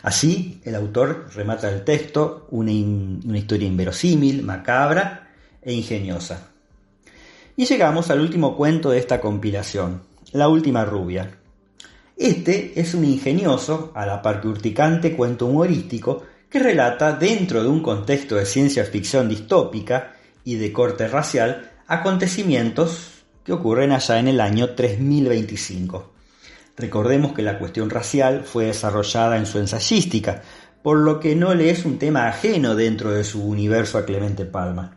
Así, 0.02 0.60
el 0.64 0.74
autor 0.74 1.30
remata 1.34 1.68
el 1.70 1.84
texto, 1.84 2.46
una 2.50 2.70
historia 3.38 3.68
inverosímil, 3.68 4.42
macabra 4.42 5.30
e 5.62 5.72
ingeniosa. 5.72 6.48
Y 7.56 7.66
llegamos 7.66 8.10
al 8.10 8.20
último 8.20 8.56
cuento 8.56 8.90
de 8.90 8.98
esta 8.98 9.20
compilación, 9.20 10.02
La 10.32 10.48
última 10.48 10.84
rubia. 10.84 11.38
Este 12.16 12.78
es 12.78 12.94
un 12.94 13.04
ingenioso, 13.04 13.92
a 13.94 14.06
la 14.06 14.22
par 14.22 14.40
que 14.40 14.48
urticante 14.48 15.16
cuento 15.16 15.46
humorístico 15.46 16.22
que 16.50 16.58
relata, 16.58 17.12
dentro 17.12 17.62
de 17.62 17.68
un 17.68 17.80
contexto 17.80 18.36
de 18.36 18.44
ciencia 18.44 18.84
ficción 18.84 19.28
distópica 19.28 20.16
y 20.44 20.56
de 20.56 20.72
corte 20.72 21.08
racial, 21.08 21.70
acontecimientos 21.86 23.24
que 23.44 23.52
ocurren 23.52 23.92
allá 23.92 24.18
en 24.18 24.28
el 24.28 24.40
año 24.40 24.74
3025. 24.74 26.19
Recordemos 26.80 27.34
que 27.34 27.42
la 27.42 27.58
cuestión 27.58 27.90
racial 27.90 28.42
fue 28.44 28.64
desarrollada 28.64 29.36
en 29.36 29.44
su 29.44 29.58
ensayística, 29.58 30.40
por 30.82 30.98
lo 30.98 31.20
que 31.20 31.36
no 31.36 31.54
le 31.54 31.68
es 31.68 31.84
un 31.84 31.98
tema 31.98 32.26
ajeno 32.26 32.74
dentro 32.74 33.10
de 33.10 33.22
su 33.22 33.44
universo 33.46 33.98
a 33.98 34.06
Clemente 34.06 34.46
Palma. 34.46 34.96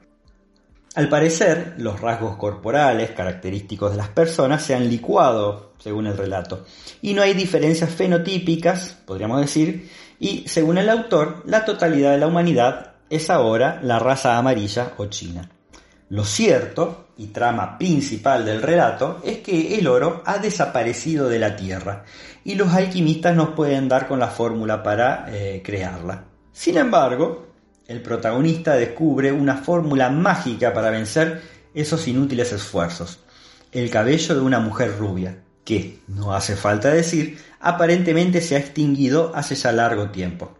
Al 0.95 1.09
parecer, 1.09 1.73
los 1.79 1.99
rasgos 1.99 2.37
corporales 2.37 3.11
característicos 3.11 3.91
de 3.91 3.97
las 3.97 4.07
personas 4.07 4.63
se 4.63 4.75
han 4.75 4.87
licuado, 4.87 5.73
según 5.77 6.07
el 6.07 6.15
relato, 6.15 6.65
y 7.01 7.13
no 7.13 7.21
hay 7.21 7.33
diferencias 7.33 7.89
fenotípicas, 7.89 8.95
podríamos 9.05 9.41
decir, 9.41 9.89
y 10.19 10.47
según 10.47 10.77
el 10.77 10.89
autor, 10.89 11.43
la 11.45 11.65
totalidad 11.65 12.11
de 12.11 12.19
la 12.19 12.27
humanidad 12.27 12.93
es 13.09 13.29
ahora 13.29 13.81
la 13.83 13.99
raza 13.99 14.37
amarilla 14.37 14.93
o 14.97 15.07
china. 15.07 15.49
Lo 16.13 16.25
cierto, 16.25 17.07
y 17.17 17.29
trama 17.29 17.75
principal 17.79 18.45
del 18.45 18.61
relato, 18.61 19.19
es 19.23 19.39
que 19.39 19.79
el 19.79 19.87
oro 19.87 20.21
ha 20.27 20.37
desaparecido 20.37 21.27
de 21.27 21.39
la 21.39 21.55
Tierra, 21.55 22.05
y 22.43 22.53
los 22.53 22.71
alquimistas 22.71 23.35
nos 23.35 23.55
pueden 23.55 23.89
dar 23.89 24.07
con 24.07 24.19
la 24.19 24.27
fórmula 24.27 24.83
para 24.83 25.25
eh, 25.29 25.63
crearla. 25.65 26.25
Sin 26.51 26.77
embargo, 26.77 27.47
el 27.87 28.03
protagonista 28.03 28.75
descubre 28.75 29.31
una 29.31 29.57
fórmula 29.57 30.11
mágica 30.11 30.71
para 30.71 30.91
vencer 30.91 31.41
esos 31.73 32.07
inútiles 32.07 32.53
esfuerzos. 32.53 33.21
El 33.71 33.89
cabello 33.89 34.35
de 34.35 34.41
una 34.41 34.59
mujer 34.59 34.95
rubia, 34.95 35.39
que, 35.65 35.97
no 36.07 36.35
hace 36.35 36.55
falta 36.55 36.89
decir, 36.89 37.39
aparentemente 37.59 38.39
se 38.39 38.55
ha 38.55 38.59
extinguido 38.59 39.31
hace 39.33 39.55
ya 39.55 39.71
largo 39.71 40.11
tiempo. 40.11 40.53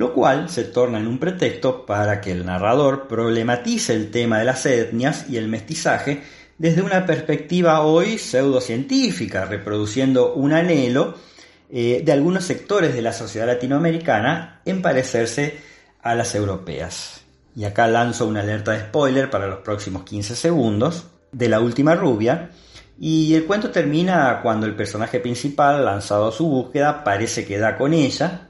Lo 0.00 0.14
cual 0.14 0.48
se 0.48 0.64
torna 0.64 0.98
en 0.98 1.06
un 1.06 1.18
pretexto 1.18 1.84
para 1.84 2.22
que 2.22 2.32
el 2.32 2.46
narrador 2.46 3.06
problematice 3.06 3.94
el 3.94 4.10
tema 4.10 4.38
de 4.38 4.46
las 4.46 4.64
etnias 4.64 5.26
y 5.28 5.36
el 5.36 5.46
mestizaje 5.46 6.22
desde 6.56 6.80
una 6.80 7.04
perspectiva 7.04 7.82
hoy 7.82 8.16
pseudocientífica, 8.16 9.44
reproduciendo 9.44 10.32
un 10.32 10.54
anhelo 10.54 11.16
eh, 11.68 12.00
de 12.02 12.12
algunos 12.12 12.44
sectores 12.44 12.94
de 12.94 13.02
la 13.02 13.12
sociedad 13.12 13.46
latinoamericana 13.46 14.62
en 14.64 14.80
parecerse 14.80 15.60
a 16.00 16.14
las 16.14 16.34
europeas. 16.34 17.20
Y 17.54 17.64
acá 17.64 17.86
lanzo 17.86 18.26
una 18.26 18.40
alerta 18.40 18.72
de 18.72 18.80
spoiler 18.80 19.28
para 19.28 19.48
los 19.48 19.58
próximos 19.58 20.04
15 20.04 20.34
segundos 20.34 21.08
de 21.30 21.50
la 21.50 21.60
última 21.60 21.94
rubia. 21.94 22.52
Y 22.98 23.34
el 23.34 23.44
cuento 23.44 23.70
termina 23.70 24.40
cuando 24.42 24.64
el 24.64 24.74
personaje 24.74 25.20
principal, 25.20 25.84
lanzado 25.84 26.28
a 26.28 26.32
su 26.32 26.48
búsqueda, 26.48 27.04
parece 27.04 27.44
que 27.44 27.58
da 27.58 27.76
con 27.76 27.92
ella, 27.92 28.48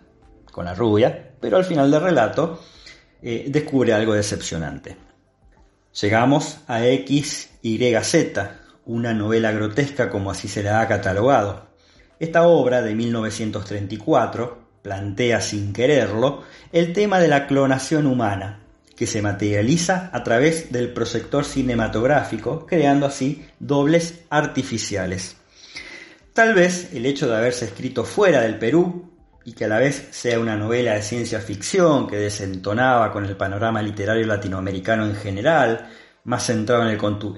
con 0.52 0.66
la 0.66 0.75
rubia, 0.75 1.29
pero 1.40 1.56
al 1.56 1.64
final 1.64 1.90
del 1.90 2.02
relato 2.02 2.61
eh, 3.23 3.47
descubre 3.49 3.92
algo 3.92 4.14
decepcionante. 4.14 4.97
Llegamos 6.00 6.59
a 6.68 6.80
XYZ, 6.80 8.14
una 8.87 9.12
novela 9.12 9.50
grotesca 9.52 10.09
como 10.09 10.30
así 10.30 10.49
se 10.49 10.62
la 10.62 10.80
ha 10.80 10.88
catalogado. 10.88 11.68
Esta 12.18 12.47
obra 12.47 12.82
de 12.82 12.94
1934 12.94 14.59
plantea 14.82 15.40
sin 15.40 15.73
quererlo 15.73 16.42
el 16.73 16.92
tema 16.92 17.18
de 17.18 17.28
la 17.28 17.47
clonación 17.47 18.06
humana, 18.06 18.61
que 18.97 19.06
se 19.06 19.23
materializa 19.23 20.11
a 20.12 20.23
través 20.23 20.70
del 20.73 20.92
proyector 20.92 21.44
cinematográfico, 21.44 22.66
creando 22.66 23.06
así 23.06 23.47
dobles 23.59 24.20
artificiales. 24.30 25.37
Tal 26.32 26.54
vez 26.54 26.92
el 26.94 27.06
hecho 27.06 27.28
de 27.28 27.37
haberse 27.37 27.64
escrito 27.64 28.04
fuera 28.04 28.42
del 28.42 28.59
Perú 28.59 29.11
y 29.44 29.52
que 29.52 29.64
a 29.64 29.68
la 29.68 29.78
vez 29.78 30.09
sea 30.11 30.38
una 30.38 30.56
novela 30.56 30.94
de 30.94 31.02
ciencia 31.02 31.40
ficción 31.40 32.06
que 32.06 32.16
desentonaba 32.16 33.12
con 33.12 33.25
el 33.25 33.37
panorama 33.37 33.82
literario 33.82 34.26
latinoamericano 34.26 35.06
en 35.06 35.14
general, 35.14 35.88
más 36.25 36.47
centrado 36.47 36.82
en 36.82 36.90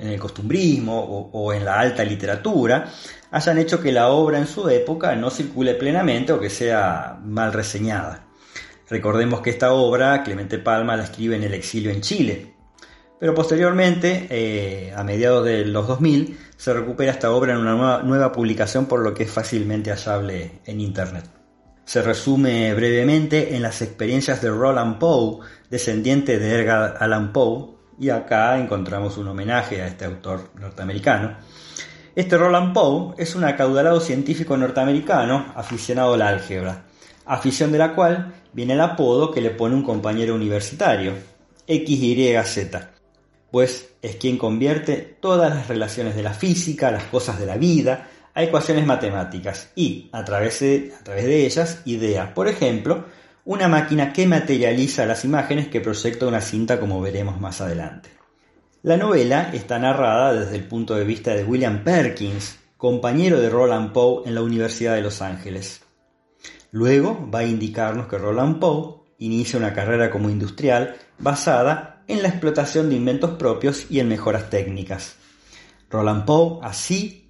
el, 0.08 0.18
costumbrismo 0.20 1.30
o, 1.32 1.52
en 1.52 1.64
la 1.64 1.78
alta 1.78 2.04
literatura, 2.04 2.92
hayan 3.30 3.58
hecho 3.58 3.80
que 3.80 3.92
la 3.92 4.08
obra 4.08 4.38
en 4.38 4.46
su 4.46 4.68
época 4.68 5.14
no 5.14 5.30
circule 5.30 5.74
plenamente 5.74 6.32
o 6.32 6.40
que 6.40 6.50
sea 6.50 7.18
mal 7.24 7.52
reseñada. 7.52 8.26
Recordemos 8.88 9.40
que 9.40 9.50
esta 9.50 9.72
obra 9.72 10.22
Clemente 10.22 10.58
Palma 10.58 10.96
la 10.96 11.04
escribe 11.04 11.36
en 11.36 11.44
el 11.44 11.54
exilio 11.54 11.90
en 11.90 12.00
Chile, 12.00 12.54
pero 13.18 13.34
posteriormente, 13.34 14.26
eh, 14.28 14.92
a 14.96 15.04
mediados 15.04 15.44
de 15.44 15.64
los 15.64 15.86
2000, 15.86 16.36
se 16.56 16.74
recupera 16.74 17.12
esta 17.12 17.30
obra 17.30 17.52
en 17.52 17.60
una 17.60 18.02
nueva 18.02 18.32
publicación 18.32 18.86
por 18.86 19.00
lo 19.00 19.14
que 19.14 19.22
es 19.22 19.30
fácilmente 19.30 19.90
hallable 19.90 20.60
en 20.66 20.80
Internet. 20.80 21.41
Se 21.84 22.00
resume 22.02 22.72
brevemente 22.74 23.56
en 23.56 23.62
las 23.62 23.82
experiencias 23.82 24.40
de 24.40 24.50
Roland 24.50 24.98
Poe, 24.98 25.38
descendiente 25.68 26.38
de 26.38 26.60
Edgar 26.60 26.96
Allan 27.00 27.32
Poe, 27.32 27.74
y 27.98 28.10
acá 28.10 28.58
encontramos 28.58 29.16
un 29.18 29.28
homenaje 29.28 29.82
a 29.82 29.86
este 29.86 30.04
autor 30.04 30.50
norteamericano. 30.58 31.36
Este 32.14 32.36
Roland 32.36 32.72
Poe 32.72 33.14
es 33.18 33.34
un 33.34 33.44
acaudalado 33.44 34.00
científico 34.00 34.56
norteamericano 34.56 35.52
aficionado 35.54 36.14
a 36.14 36.16
la 36.16 36.28
álgebra, 36.28 36.84
afición 37.24 37.72
de 37.72 37.78
la 37.78 37.94
cual 37.94 38.34
viene 38.52 38.74
el 38.74 38.80
apodo 38.80 39.30
que 39.30 39.40
le 39.40 39.50
pone 39.50 39.74
un 39.74 39.82
compañero 39.82 40.34
universitario, 40.34 41.14
XYZ, 41.66 42.76
pues 43.50 43.94
es 44.02 44.16
quien 44.16 44.38
convierte 44.38 45.16
todas 45.20 45.54
las 45.54 45.68
relaciones 45.68 46.16
de 46.16 46.22
la 46.22 46.34
física, 46.34 46.90
las 46.90 47.04
cosas 47.04 47.38
de 47.38 47.46
la 47.46 47.56
vida, 47.56 48.08
a 48.34 48.42
ecuaciones 48.42 48.86
matemáticas 48.86 49.70
y, 49.74 50.08
a 50.12 50.24
través 50.24 50.60
de, 50.60 50.92
a 50.98 51.04
través 51.04 51.24
de 51.24 51.46
ellas, 51.46 51.82
idea, 51.84 52.34
por 52.34 52.48
ejemplo, 52.48 53.04
una 53.44 53.68
máquina 53.68 54.12
que 54.12 54.26
materializa 54.26 55.04
las 55.06 55.24
imágenes 55.24 55.68
que 55.68 55.80
proyecta 55.80 56.26
una 56.26 56.40
cinta 56.40 56.78
como 56.78 57.00
veremos 57.00 57.40
más 57.40 57.60
adelante. 57.60 58.10
La 58.82 58.96
novela 58.96 59.50
está 59.52 59.78
narrada 59.78 60.32
desde 60.32 60.56
el 60.56 60.64
punto 60.64 60.94
de 60.94 61.04
vista 61.04 61.34
de 61.34 61.44
William 61.44 61.84
Perkins, 61.84 62.58
compañero 62.76 63.40
de 63.40 63.50
Roland 63.50 63.92
Poe 63.92 64.26
en 64.26 64.34
la 64.34 64.42
Universidad 64.42 64.94
de 64.94 65.02
Los 65.02 65.22
Ángeles. 65.22 65.82
Luego 66.72 67.28
va 67.32 67.40
a 67.40 67.44
indicarnos 67.44 68.08
que 68.08 68.18
Roland 68.18 68.58
Poe 68.58 69.02
inicia 69.18 69.58
una 69.58 69.72
carrera 69.72 70.10
como 70.10 70.30
industrial 70.30 70.96
basada 71.18 72.02
en 72.08 72.22
la 72.22 72.28
explotación 72.28 72.88
de 72.88 72.96
inventos 72.96 73.32
propios 73.32 73.86
y 73.90 74.00
en 74.00 74.08
mejoras 74.08 74.50
técnicas. 74.50 75.16
Roland 75.90 76.24
Poe 76.24 76.58
así 76.62 77.21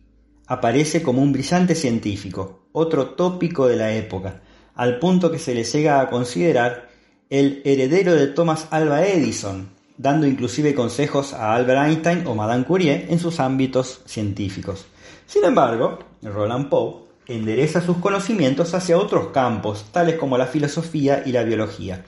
aparece 0.46 1.02
como 1.02 1.22
un 1.22 1.32
brillante 1.32 1.74
científico, 1.74 2.62
otro 2.72 3.10
tópico 3.10 3.68
de 3.68 3.76
la 3.76 3.92
época, 3.92 4.42
al 4.74 4.98
punto 4.98 5.30
que 5.30 5.38
se 5.38 5.54
le 5.54 5.64
llega 5.64 6.00
a 6.00 6.08
considerar 6.08 6.88
el 7.30 7.62
heredero 7.64 8.14
de 8.14 8.26
Thomas 8.28 8.66
Alva 8.70 9.06
Edison, 9.06 9.70
dando 9.96 10.26
inclusive 10.26 10.74
consejos 10.74 11.32
a 11.32 11.54
Albert 11.54 11.86
Einstein 11.86 12.26
o 12.26 12.34
Madame 12.34 12.64
Curie 12.64 13.06
en 13.08 13.18
sus 13.18 13.40
ámbitos 13.40 14.02
científicos. 14.04 14.86
Sin 15.26 15.44
embargo, 15.44 15.98
Roland 16.22 16.68
Poe 16.68 17.02
endereza 17.26 17.80
sus 17.80 17.98
conocimientos 17.98 18.74
hacia 18.74 18.98
otros 18.98 19.28
campos, 19.28 19.86
tales 19.92 20.16
como 20.16 20.36
la 20.36 20.46
filosofía 20.46 21.22
y 21.24 21.32
la 21.32 21.44
biología, 21.44 22.04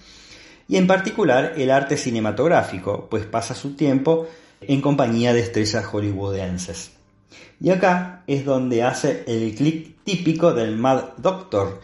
y 0.68 0.76
en 0.76 0.86
particular 0.86 1.54
el 1.56 1.70
arte 1.70 1.96
cinematográfico, 1.96 3.08
pues 3.10 3.24
pasa 3.26 3.54
su 3.54 3.74
tiempo 3.74 4.26
en 4.60 4.80
compañía 4.80 5.32
de 5.32 5.40
estrellas 5.40 5.84
hollywoodenses. 5.84 6.92
Y 7.60 7.70
acá 7.70 8.24
es 8.26 8.44
donde 8.44 8.82
hace 8.82 9.24
el 9.26 9.54
clic 9.54 10.02
típico 10.04 10.52
del 10.52 10.76
Mad 10.76 11.16
Doctor, 11.16 11.80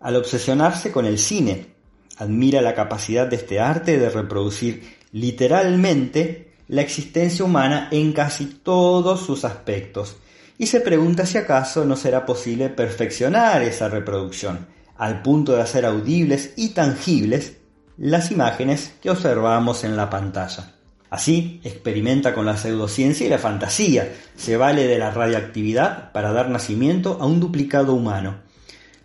al 0.00 0.16
obsesionarse 0.16 0.92
con 0.92 1.06
el 1.06 1.18
cine. 1.18 1.74
Admira 2.18 2.60
la 2.60 2.74
capacidad 2.74 3.26
de 3.26 3.36
este 3.36 3.60
arte 3.60 3.98
de 3.98 4.10
reproducir 4.10 4.96
literalmente 5.12 6.52
la 6.68 6.82
existencia 6.82 7.44
humana 7.44 7.88
en 7.90 8.12
casi 8.12 8.46
todos 8.46 9.24
sus 9.24 9.44
aspectos 9.44 10.16
y 10.58 10.66
se 10.66 10.80
pregunta 10.80 11.26
si 11.26 11.38
acaso 11.38 11.84
no 11.84 11.96
será 11.96 12.24
posible 12.24 12.68
perfeccionar 12.68 13.62
esa 13.62 13.88
reproducción 13.88 14.66
al 14.96 15.22
punto 15.22 15.54
de 15.54 15.62
hacer 15.62 15.84
audibles 15.84 16.52
y 16.56 16.68
tangibles 16.70 17.56
las 17.96 18.30
imágenes 18.30 18.92
que 19.02 19.10
observamos 19.10 19.82
en 19.84 19.96
la 19.96 20.08
pantalla. 20.08 20.74
Así, 21.14 21.60
experimenta 21.62 22.34
con 22.34 22.44
la 22.44 22.56
pseudociencia 22.56 23.24
y 23.24 23.30
la 23.30 23.38
fantasía, 23.38 24.12
se 24.34 24.56
vale 24.56 24.88
de 24.88 24.98
la 24.98 25.12
radioactividad 25.12 26.10
para 26.10 26.32
dar 26.32 26.50
nacimiento 26.50 27.18
a 27.20 27.26
un 27.26 27.38
duplicado 27.38 27.94
humano, 27.94 28.40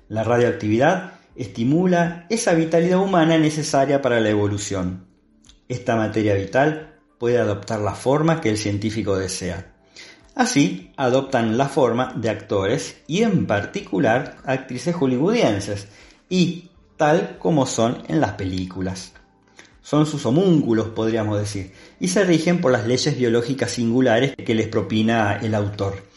la 0.07 0.23
radioactividad 0.23 1.19
estimula 1.35 2.25
esa 2.31 2.55
vitalidad 2.55 2.97
humana 2.97 3.37
necesaria 3.37 4.01
para 4.01 4.19
la 4.19 4.29
evolución. 4.29 5.05
Esta 5.67 5.95
materia 5.95 6.33
vital 6.33 6.95
puede 7.19 7.37
adoptar 7.37 7.79
la 7.79 7.93
forma 7.93 8.41
que 8.41 8.49
el 8.49 8.57
científico 8.57 9.15
desea. 9.15 9.75
Así, 10.33 10.91
adoptan 10.97 11.59
la 11.59 11.69
forma 11.69 12.13
de 12.15 12.31
actores 12.31 13.03
y 13.05 13.21
en 13.21 13.45
particular 13.45 14.37
actrices 14.45 14.95
hollywoodienses 14.95 15.87
y 16.27 16.71
tal 16.97 17.37
como 17.37 17.67
son 17.67 18.01
en 18.07 18.19
las 18.19 18.31
películas. 18.31 19.13
Son 19.89 20.05
sus 20.05 20.25
homúnculos, 20.25 20.89
podríamos 20.89 21.39
decir, 21.39 21.71
y 21.99 22.09
se 22.09 22.23
rigen 22.23 22.61
por 22.61 22.71
las 22.71 22.85
leyes 22.85 23.17
biológicas 23.17 23.71
singulares 23.71 24.35
que 24.35 24.53
les 24.53 24.67
propina 24.67 25.37
el 25.41 25.55
autor 25.55 26.09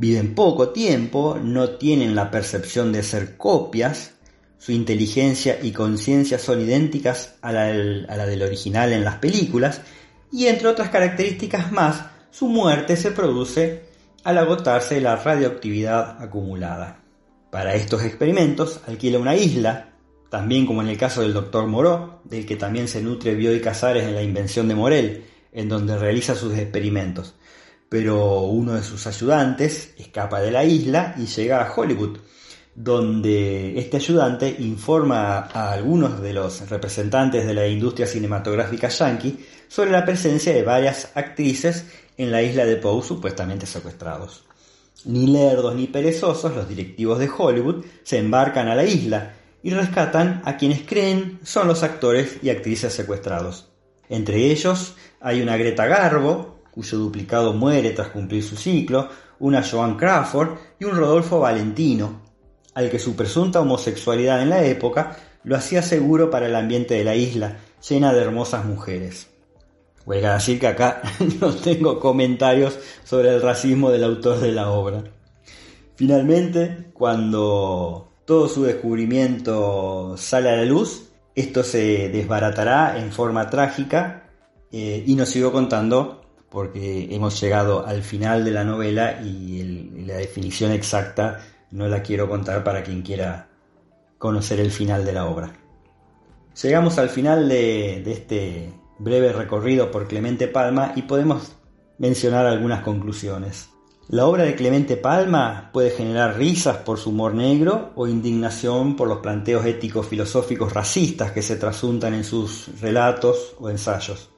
viven 0.00 0.34
poco 0.34 0.70
tiempo, 0.70 1.38
no 1.42 1.72
tienen 1.72 2.14
la 2.14 2.30
percepción 2.30 2.90
de 2.90 3.02
ser 3.02 3.36
copias, 3.36 4.14
su 4.56 4.72
inteligencia 4.72 5.58
y 5.62 5.72
conciencia 5.72 6.38
son 6.38 6.62
idénticas 6.62 7.34
a 7.42 7.52
la, 7.52 7.66
del, 7.66 8.42
original 8.42 8.94
en 8.94 9.04
las 9.04 9.16
películas, 9.16 9.82
y 10.32 10.46
entre 10.46 10.68
otras 10.68 10.88
características 10.88 11.70
más, 11.70 12.06
su 12.30 12.48
muerte 12.48 12.96
se 12.96 13.10
produce 13.10 13.82
al 14.24 14.38
agotarse 14.38 15.02
la 15.02 15.16
radioactividad 15.16 16.22
acumulada. 16.22 17.02
Para 17.50 17.74
estos 17.74 18.02
experimentos 18.02 18.80
alquila 18.86 19.18
una 19.18 19.36
isla, 19.36 19.89
también 20.30 20.64
como 20.64 20.80
en 20.80 20.88
el 20.88 20.96
caso 20.96 21.20
del 21.20 21.34
Dr. 21.34 21.66
Moreau, 21.66 22.20
del 22.24 22.46
que 22.46 22.56
también 22.56 22.88
se 22.88 23.02
nutre 23.02 23.34
Bioy 23.34 23.60
Casares 23.60 24.04
en 24.04 24.14
la 24.14 24.22
invención 24.22 24.68
de 24.68 24.74
Morel, 24.74 25.24
en 25.52 25.68
donde 25.68 25.98
realiza 25.98 26.34
sus 26.34 26.56
experimentos 26.56 27.34
pero 27.90 28.42
uno 28.42 28.74
de 28.74 28.84
sus 28.84 29.06
ayudantes 29.08 29.94
escapa 29.98 30.40
de 30.40 30.52
la 30.52 30.64
isla 30.64 31.16
y 31.18 31.26
llega 31.26 31.60
a 31.60 31.74
Hollywood, 31.74 32.18
donde 32.72 33.76
este 33.78 33.96
ayudante 33.96 34.56
informa 34.60 35.38
a 35.52 35.72
algunos 35.72 36.22
de 36.22 36.32
los 36.32 36.70
representantes 36.70 37.44
de 37.44 37.52
la 37.52 37.66
industria 37.66 38.06
cinematográfica 38.06 38.88
yankee 38.88 39.44
sobre 39.66 39.90
la 39.90 40.04
presencia 40.04 40.54
de 40.54 40.62
varias 40.62 41.10
actrices 41.16 41.84
en 42.16 42.30
la 42.30 42.42
isla 42.42 42.64
de 42.64 42.76
Poe 42.76 43.02
supuestamente 43.02 43.66
secuestrados. 43.66 44.44
Ni 45.06 45.26
lerdos 45.26 45.74
ni 45.74 45.88
perezosos, 45.88 46.54
los 46.54 46.68
directivos 46.68 47.18
de 47.18 47.28
Hollywood 47.36 47.84
se 48.04 48.18
embarcan 48.18 48.68
a 48.68 48.76
la 48.76 48.84
isla 48.84 49.34
y 49.62 49.70
rescatan 49.70 50.42
a 50.44 50.56
quienes 50.56 50.82
creen 50.82 51.38
son 51.42 51.68
los 51.68 51.82
actores 51.82 52.38
y 52.42 52.50
actrices 52.50 52.92
secuestrados. 52.92 53.68
Entre 54.08 54.50
ellos 54.50 54.96
hay 55.20 55.42
una 55.42 55.56
Greta 55.56 55.86
Garbo, 55.86 56.60
cuyo 56.70 56.98
duplicado 56.98 57.52
muere 57.52 57.90
tras 57.90 58.08
cumplir 58.08 58.42
su 58.42 58.56
ciclo, 58.56 59.08
una 59.38 59.62
Joan 59.62 59.96
Crawford 59.96 60.58
y 60.78 60.84
un 60.84 60.96
Rodolfo 60.96 61.40
Valentino, 61.40 62.22
al 62.74 62.90
que 62.90 62.98
su 62.98 63.16
presunta 63.16 63.60
homosexualidad 63.60 64.42
en 64.42 64.50
la 64.50 64.64
época 64.64 65.16
lo 65.44 65.56
hacía 65.56 65.82
seguro 65.82 66.30
para 66.30 66.46
el 66.46 66.54
ambiente 66.54 66.94
de 66.94 67.04
la 67.04 67.14
isla, 67.14 67.58
llena 67.88 68.12
de 68.12 68.20
hermosas 68.20 68.64
mujeres. 68.64 69.28
Huelga 70.06 70.34
decir 70.34 70.58
que 70.58 70.66
acá 70.66 71.02
no 71.40 71.54
tengo 71.54 72.00
comentarios 72.00 72.78
sobre 73.04 73.30
el 73.30 73.42
racismo 73.42 73.90
del 73.90 74.04
autor 74.04 74.40
de 74.40 74.52
la 74.52 74.70
obra. 74.70 75.04
Finalmente, 75.94 76.90
cuando 76.94 78.09
todo 78.30 78.46
su 78.46 78.62
descubrimiento 78.62 80.14
sale 80.16 80.50
a 80.50 80.54
la 80.54 80.64
luz, 80.64 81.08
esto 81.34 81.64
se 81.64 82.10
desbaratará 82.10 82.96
en 82.96 83.10
forma 83.10 83.50
trágica 83.50 84.30
eh, 84.70 85.02
y 85.04 85.16
nos 85.16 85.30
sigo 85.30 85.50
contando 85.50 86.22
porque 86.48 87.12
hemos 87.12 87.40
llegado 87.40 87.84
al 87.84 88.04
final 88.04 88.44
de 88.44 88.52
la 88.52 88.62
novela 88.62 89.20
y 89.20 90.04
la 90.06 90.14
definición 90.14 90.70
exacta 90.70 91.40
no 91.72 91.88
la 91.88 92.04
quiero 92.04 92.28
contar 92.28 92.62
para 92.62 92.84
quien 92.84 93.02
quiera 93.02 93.48
conocer 94.16 94.60
el 94.60 94.70
final 94.70 95.04
de 95.04 95.12
la 95.12 95.26
obra. 95.26 95.52
Llegamos 96.62 96.98
al 96.98 97.08
final 97.08 97.48
de, 97.48 98.00
de 98.04 98.12
este 98.12 98.72
breve 99.00 99.32
recorrido 99.32 99.90
por 99.90 100.06
Clemente 100.06 100.46
Palma 100.46 100.92
y 100.94 101.02
podemos 101.02 101.56
mencionar 101.98 102.46
algunas 102.46 102.82
conclusiones. 102.82 103.69
La 104.12 104.26
obra 104.26 104.42
de 104.42 104.56
Clemente 104.56 104.96
Palma 104.96 105.70
puede 105.72 105.90
generar 105.90 106.36
risas 106.36 106.78
por 106.78 106.98
su 106.98 107.10
humor 107.10 107.32
negro 107.32 107.92
o 107.94 108.08
indignación 108.08 108.96
por 108.96 109.06
los 109.06 109.18
planteos 109.18 109.64
éticos 109.64 110.08
filosóficos 110.08 110.74
racistas 110.74 111.30
que 111.30 111.42
se 111.42 111.54
trasuntan 111.54 112.14
en 112.14 112.24
sus 112.24 112.80
relatos 112.80 113.54
o 113.60 113.70
ensayos. 113.70 114.30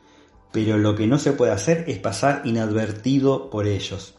Pero 0.53 0.77
lo 0.77 0.95
que 0.95 1.07
no 1.07 1.19
se 1.19 1.33
puede 1.33 1.53
hacer 1.53 1.87
es 1.89 1.99
pasar 1.99 2.43
inadvertido 2.45 3.49
por 3.49 3.67
ellos. 3.67 4.13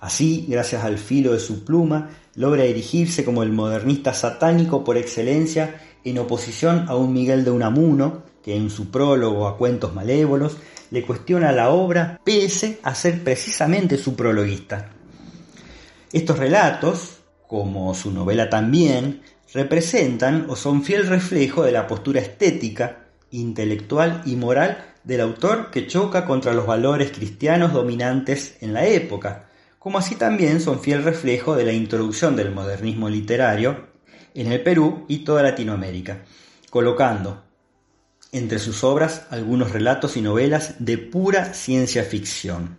Así, 0.00 0.46
gracias 0.48 0.82
al 0.82 0.96
filo 0.96 1.34
de 1.34 1.40
su 1.40 1.62
pluma, 1.62 2.08
logra 2.34 2.64
erigirse 2.64 3.22
como 3.22 3.42
el 3.42 3.52
modernista 3.52 4.14
satánico 4.14 4.82
por 4.82 4.96
excelencia 4.96 5.78
en 6.04 6.18
oposición 6.20 6.86
a 6.88 6.96
un 6.96 7.12
Miguel 7.12 7.44
de 7.44 7.50
Unamuno, 7.50 8.22
que 8.42 8.56
en 8.56 8.70
su 8.70 8.90
prólogo 8.90 9.46
a 9.46 9.58
Cuentos 9.58 9.94
Malévolos 9.94 10.56
le 10.90 11.02
cuestiona 11.02 11.52
la 11.52 11.70
obra 11.70 12.20
pese 12.24 12.78
a 12.82 12.94
ser 12.94 13.22
precisamente 13.22 13.96
su 13.96 14.14
prologuista. 14.14 14.90
Estos 16.12 16.38
relatos, 16.38 17.18
como 17.46 17.94
su 17.94 18.12
novela 18.12 18.48
también, 18.48 19.22
representan 19.52 20.46
o 20.48 20.56
son 20.56 20.82
fiel 20.82 21.06
reflejo 21.06 21.62
de 21.62 21.72
la 21.72 21.86
postura 21.86 22.20
estética, 22.20 23.06
intelectual 23.30 24.22
y 24.24 24.36
moral 24.36 24.84
del 25.04 25.20
autor 25.20 25.70
que 25.70 25.86
choca 25.86 26.26
contra 26.26 26.52
los 26.52 26.66
valores 26.66 27.12
cristianos 27.12 27.72
dominantes 27.72 28.56
en 28.60 28.72
la 28.72 28.86
época, 28.86 29.48
como 29.78 29.98
así 29.98 30.16
también 30.16 30.60
son 30.60 30.80
fiel 30.80 31.04
reflejo 31.04 31.54
de 31.54 31.64
la 31.64 31.72
introducción 31.72 32.34
del 32.34 32.52
modernismo 32.52 33.08
literario 33.08 33.86
en 34.34 34.52
el 34.52 34.62
Perú 34.62 35.04
y 35.08 35.18
toda 35.18 35.42
Latinoamérica, 35.42 36.24
colocando 36.70 37.45
entre 38.32 38.58
sus 38.58 38.84
obras 38.84 39.26
algunos 39.30 39.72
relatos 39.72 40.16
y 40.16 40.22
novelas 40.22 40.74
de 40.78 40.98
pura 40.98 41.54
ciencia 41.54 42.04
ficción. 42.04 42.76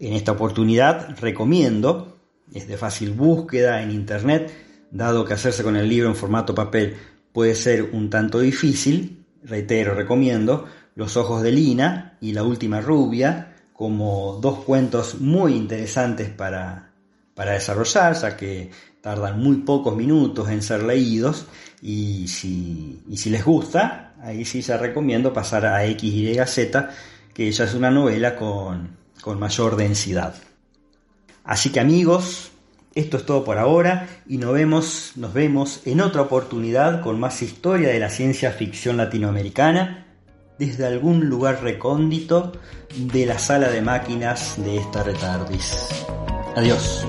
En 0.00 0.12
esta 0.12 0.32
oportunidad 0.32 1.18
recomiendo, 1.18 2.18
es 2.52 2.68
de 2.68 2.76
fácil 2.76 3.12
búsqueda 3.12 3.82
en 3.82 3.90
internet, 3.90 4.52
dado 4.90 5.24
que 5.24 5.34
hacerse 5.34 5.62
con 5.62 5.76
el 5.76 5.88
libro 5.88 6.08
en 6.08 6.16
formato 6.16 6.54
papel 6.54 6.96
puede 7.32 7.54
ser 7.54 7.90
un 7.92 8.10
tanto 8.10 8.40
difícil, 8.40 9.24
reitero, 9.42 9.94
recomiendo 9.94 10.66
Los 10.94 11.16
ojos 11.16 11.42
de 11.42 11.52
Lina 11.52 12.16
y 12.20 12.32
La 12.32 12.42
última 12.42 12.80
rubia 12.80 13.54
como 13.72 14.40
dos 14.42 14.64
cuentos 14.64 15.20
muy 15.20 15.54
interesantes 15.54 16.30
para, 16.30 16.90
para 17.34 17.52
desarrollar, 17.52 18.14
ya 18.14 18.36
que 18.36 18.70
tardan 19.00 19.40
muy 19.40 19.56
pocos 19.58 19.96
minutos 19.96 20.48
en 20.48 20.62
ser 20.62 20.82
leídos 20.82 21.46
y 21.80 22.26
si, 22.28 23.02
si 23.14 23.30
les 23.30 23.44
gusta, 23.44 24.14
ahí 24.22 24.44
sí 24.44 24.62
se 24.62 24.76
recomiendo 24.76 25.32
pasar 25.32 25.66
a 25.66 25.84
XYZ, 25.86 26.76
que 27.32 27.50
ya 27.50 27.64
es 27.64 27.74
una 27.74 27.90
novela 27.90 28.36
con, 28.36 28.96
con 29.20 29.38
mayor 29.38 29.76
densidad. 29.76 30.34
Así 31.44 31.70
que 31.70 31.80
amigos, 31.80 32.50
esto 32.94 33.16
es 33.16 33.24
todo 33.24 33.44
por 33.44 33.58
ahora 33.58 34.08
y 34.26 34.38
nos 34.38 34.52
vemos, 34.52 35.12
nos 35.16 35.32
vemos 35.32 35.82
en 35.86 36.00
otra 36.00 36.22
oportunidad 36.22 37.00
con 37.00 37.20
más 37.20 37.42
historia 37.42 37.88
de 37.88 38.00
la 38.00 38.10
ciencia 38.10 38.50
ficción 38.50 38.96
latinoamericana 38.96 40.06
desde 40.58 40.86
algún 40.86 41.26
lugar 41.26 41.62
recóndito 41.62 42.52
de 42.96 43.26
la 43.26 43.38
sala 43.38 43.70
de 43.70 43.80
máquinas 43.80 44.62
de 44.62 44.78
esta 44.78 45.04
retardis. 45.04 45.88
Adiós. 46.56 47.06